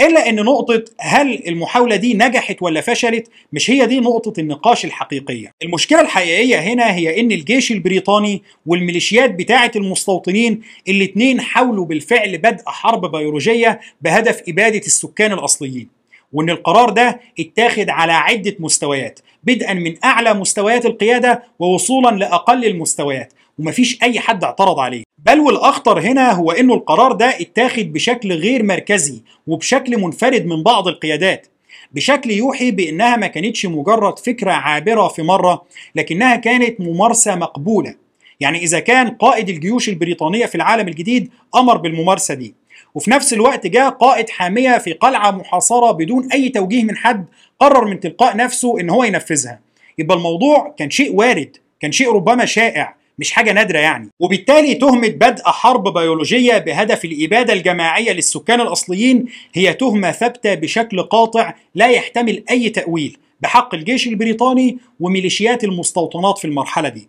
إلا 0.00 0.28
إن 0.28 0.34
نقطة 0.44 0.84
هل 1.00 1.48
المحاولة 1.48 1.96
دي 1.96 2.14
نجحت 2.14 2.56
ولا 2.62 2.80
فشلت 2.80 3.28
مش 3.52 3.70
هي 3.70 3.86
دي 3.86 4.00
نقطة 4.00 4.40
النقاش 4.40 4.84
الحقيقية. 4.84 5.52
المشكلة 5.62 6.00
الحقيقية 6.00 6.56
هنا 6.58 6.94
هي 6.94 7.20
إن 7.20 7.32
الجيش 7.32 7.72
البريطاني 7.72 8.42
والميليشيات 8.66 9.30
بتاعة 9.34 9.70
المستوطنين 9.76 10.60
الاثنين 10.88 11.40
حاولوا 11.40 11.84
بالفعل 11.84 12.38
بدء 12.38 12.62
حرب 12.66 13.10
بيولوجية 13.16 13.80
بهدف 14.00 14.42
إبادة 14.48 14.78
السكان 14.78 15.32
الأصليين. 15.32 15.88
وإن 16.32 16.50
القرار 16.50 16.90
ده 16.90 17.20
اتاخد 17.40 17.90
على 17.90 18.12
عدة 18.12 18.56
مستويات 18.58 19.20
بدءا 19.44 19.72
من 19.72 19.94
أعلى 20.04 20.34
مستويات 20.34 20.86
القيادة 20.86 21.42
ووصولا 21.58 22.10
لأقل 22.16 22.64
المستويات 22.64 23.32
ومفيش 23.58 24.02
أي 24.02 24.20
حد 24.20 24.44
اعترض 24.44 24.78
عليه. 24.78 25.02
بل 25.18 25.40
والأخطر 25.40 26.00
هنا 26.00 26.32
هو 26.32 26.50
إنه 26.50 26.74
القرار 26.74 27.12
ده 27.12 27.26
اتاخد 27.40 27.92
بشكل 27.92 28.32
غير 28.32 28.62
مركزي 28.62 29.22
وبشكل 29.46 30.00
منفرد 30.00 30.46
من 30.46 30.62
بعض 30.62 30.88
القيادات. 30.88 31.46
بشكل 31.92 32.30
يوحي 32.30 32.70
بأنها 32.70 33.16
ما 33.16 33.26
كانتش 33.26 33.66
مجرد 33.66 34.18
فكرة 34.18 34.52
عابرة 34.52 35.08
في 35.08 35.22
مرة 35.22 35.62
لكنها 35.94 36.36
كانت 36.36 36.80
ممارسة 36.80 37.34
مقبولة. 37.34 37.94
يعني 38.40 38.58
إذا 38.58 38.80
كان 38.80 39.08
قائد 39.08 39.48
الجيوش 39.48 39.88
البريطانية 39.88 40.46
في 40.46 40.54
العالم 40.54 40.88
الجديد 40.88 41.30
أمر 41.56 41.76
بالممارسة 41.76 42.34
دي. 42.34 42.54
وفي 42.94 43.10
نفس 43.10 43.32
الوقت 43.32 43.66
جاء 43.66 43.90
قائد 43.90 44.30
حامية 44.30 44.78
في 44.78 44.92
قلعة 44.92 45.30
محاصرة 45.30 45.90
بدون 45.90 46.32
أي 46.32 46.48
توجيه 46.48 46.84
من 46.84 46.96
حد 46.96 47.26
قرر 47.60 47.84
من 47.84 48.00
تلقاء 48.00 48.36
نفسه 48.36 48.80
إن 48.80 48.90
هو 48.90 49.04
ينفذها. 49.04 49.60
يبقى 49.98 50.16
الموضوع 50.16 50.74
كان 50.78 50.90
شيء 50.90 51.14
وارد 51.14 51.56
كان 51.80 51.92
شيء 51.92 52.12
ربما 52.12 52.44
شائع. 52.44 52.97
مش 53.18 53.32
حاجة 53.32 53.52
نادرة 53.52 53.78
يعني. 53.78 54.10
وبالتالي 54.20 54.74
تهمة 54.74 55.08
بدء 55.08 55.42
حرب 55.44 55.92
بيولوجية 55.98 56.58
بهدف 56.58 57.04
الإبادة 57.04 57.52
الجماعية 57.52 58.12
للسكان 58.12 58.60
الأصليين 58.60 59.24
هي 59.54 59.74
تهمة 59.74 60.10
ثابتة 60.12 60.54
بشكل 60.54 61.02
قاطع 61.02 61.54
لا 61.74 61.88
يحتمل 61.90 62.44
أي 62.50 62.70
تأويل 62.70 63.18
بحق 63.40 63.74
الجيش 63.74 64.06
البريطاني 64.06 64.78
وميليشيات 65.00 65.64
المستوطنات 65.64 66.38
في 66.38 66.44
المرحلة 66.44 66.88
دي. 66.88 67.08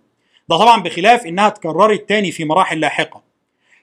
ده 0.49 0.57
طبعا 0.57 0.81
بخلاف 0.81 1.25
إنها 1.25 1.47
اتكررت 1.47 2.09
تاني 2.09 2.31
في 2.31 2.45
مراحل 2.45 2.79
لاحقة. 2.79 3.21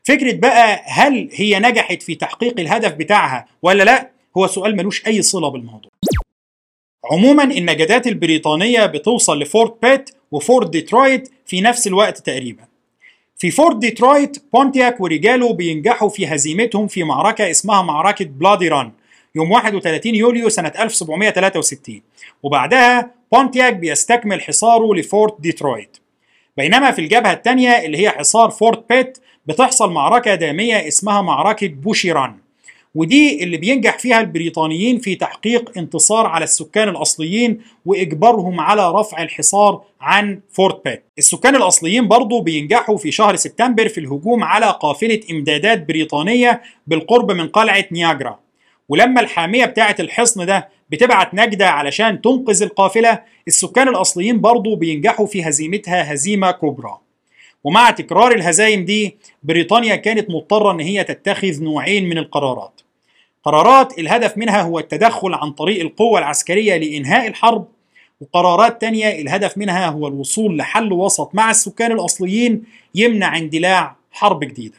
فكرة 0.05 0.33
بقى 0.35 0.83
هل 0.87 1.29
هي 1.33 1.59
نجحت 1.59 2.03
في 2.03 2.15
تحقيق 2.15 2.61
الهدف 2.61 2.93
بتاعها 2.93 3.47
ولا 3.62 3.83
لا 3.83 4.11
هو 4.37 4.47
سؤال 4.47 4.77
ملوش 4.77 5.07
أي 5.07 5.23
صلة 5.23 5.49
بالموضوع. 5.49 5.91
عموما 7.12 7.45
النجدات 7.45 8.07
البريطانية 8.07 8.87
بتوصل 8.87 9.39
لفورت 9.39 9.83
بيت 9.83 10.11
وفورت 10.33 10.71
ديترويت 10.71 11.31
في 11.47 11.61
نفس 11.61 11.87
الوقت 11.87 12.19
تقريبا. 12.19 12.65
في 13.39 13.51
فورت 13.51 13.77
ديترويت 13.77 14.45
بونتياك 14.53 15.01
ورجاله 15.01 15.53
بينجحوا 15.53 16.09
في 16.09 16.27
هزيمتهم 16.27 16.87
في 16.87 17.05
معركة 17.05 17.51
اسمها 17.51 17.83
معركة 17.83 18.25
بلادي 18.25 18.69
ران 18.69 18.93
يوم 19.35 19.51
31 19.51 20.15
يوليو 20.15 20.49
سنة 20.49 20.73
1763 20.79 22.03
وبعدها 22.43 23.11
بونتياك 23.33 23.77
بيستكمل 23.77 24.43
حصاره 24.43 24.95
لفورت 24.95 25.41
ديترويت. 25.41 25.97
بينما 26.57 26.91
في 26.91 27.01
الجبهة 27.01 27.33
الثانية 27.33 27.71
اللي 27.71 27.99
هي 27.99 28.11
حصار 28.11 28.51
فورت 28.51 28.89
بيت 28.89 29.19
بتحصل 29.47 29.93
معركة 29.93 30.35
دامية 30.35 30.89
اسمها 30.89 31.23
معركة 31.23 31.69
بوشي 31.69 32.17
ران. 32.17 32.46
ودي 32.97 33.45
اللي 33.45 33.57
بينجح 33.57 33.99
فيها 33.99 34.21
البريطانيين 34.21 34.99
في 34.99 35.15
تحقيق 35.15 35.79
انتصار 35.79 36.27
على 36.27 36.45
السكان 36.45 36.89
الأصليين 36.89 37.61
وإجبارهم 37.87 38.61
على 38.61 38.91
رفع 38.93 39.23
الحصار 39.23 39.83
عن 40.01 40.41
فورت 40.53 40.85
بيت. 40.85 41.05
السكان 41.19 41.57
الأصليين 41.57 42.09
برضو 42.09 42.41
بينجحوا 42.41 42.97
في 42.97 43.13
شهر 43.13 43.37
سبتمبر 43.37 43.89
في 43.89 44.01
الهجوم 44.01 44.45
على 44.45 44.67
قافلة 44.81 45.21
إمدادات 45.31 45.89
بريطانية 45.89 46.63
بالقرب 46.87 47.33
من 47.33 47.49
قلعة 47.49 47.85
نياجرا. 47.93 48.39
ولما 48.89 49.21
الحامية 49.21 49.65
بتاعة 49.65 49.97
الحصن 50.01 50.47
ده 50.47 50.69
بتبعت 50.91 51.35
نجدة 51.35 51.69
علشان 51.71 52.21
تنقذ 52.21 52.63
القافلة 52.63 53.23
السكان 53.49 53.89
الأصليين 53.89 54.41
برضو 54.41 54.77
بينجحوا 54.77 55.27
في 55.27 55.49
هزيمتها 55.49 56.13
هزيمة 56.15 56.51
كبرى. 56.51 56.99
ومع 57.65 57.91
تكرار 57.91 58.33
الهزايم 58.33 58.85
دي 58.85 59.17
بريطانيا 59.43 59.97
كانت 59.97 60.31
مضطرة 60.31 60.73
إن 60.73 60.81
هي 60.81 61.05
تتخذ 61.05 61.63
نوعين 61.63 62.09
من 62.09 62.19
القرارات. 62.19 62.76
قرارات 63.47 63.99
الهدف 63.99 64.39
منها 64.39 64.63
هو 64.63 64.79
التدخل 64.79 65.35
عن 65.35 65.51
طريق 65.51 65.81
القوة 65.81 66.19
العسكرية 66.19 66.77
لإنهاء 66.77 67.27
الحرب. 67.29 67.69
وقرارات 68.21 68.81
تانية 68.81 69.21
الهدف 69.21 69.59
منها 69.59 69.87
هو 69.87 70.09
الوصول 70.09 70.57
لحل 70.57 70.93
وسط 70.93 71.35
مع 71.35 71.51
السكان 71.51 71.93
الأصليين 71.93 72.63
يمنع 72.95 73.37
اندلاع 73.37 73.97
حرب 74.13 74.45
جديدة. 74.45 74.79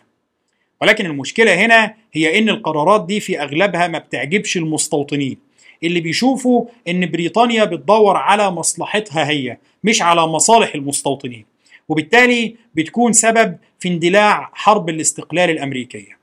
ولكن 0.82 1.06
المشكلة 1.06 1.56
هنا 1.56 1.94
هي 2.14 2.40
إن 2.40 2.50
القرارات 2.50 3.06
دي 3.06 3.20
في 3.20 3.42
أغلبها 3.42 3.88
ما 3.88 4.00
بتعجبش 4.00 4.58
المستوطنين. 4.58 5.38
اللي 5.84 6.00
بيشوفوا 6.00 6.66
إن 6.88 7.12
بريطانيا 7.12 7.66
بتدور 7.66 8.18
على 8.18 8.52
مصلحتها 8.52 9.30
هي 9.30 9.58
مش 9.84 10.02
على 10.02 10.28
مصالح 10.28 10.76
المستوطنين. 10.76 11.46
وبالتالي 11.90 12.56
بتكون 12.76 13.14
سبب 13.14 13.58
في 13.80 13.90
اندلاع 13.90 14.50
حرب 14.54 14.90
الاستقلال 14.90 15.50
الأمريكية. 15.50 16.17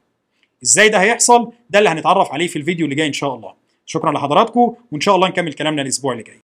إزاي 0.63 0.89
ده 0.89 1.01
هيحصل؟ 1.01 1.53
ده 1.71 1.79
اللي 1.79 1.91
هنتعرف 1.91 2.33
عليه 2.33 2.47
في 2.47 2.57
الفيديو 2.57 2.85
اللي 2.85 2.95
جاي 2.97 3.07
إن 3.07 3.13
شاء 3.13 3.35
الله. 3.35 3.55
شكرا 3.87 4.13
لحضراتكم 4.13 4.75
وإن 4.93 5.01
شاء 5.01 5.17
الله 5.17 5.29
نكمل 5.29 5.53
كلامنا 5.53 5.83
الأسبوع 5.83 6.13
اللي 6.13 6.23
جاي. 6.23 6.41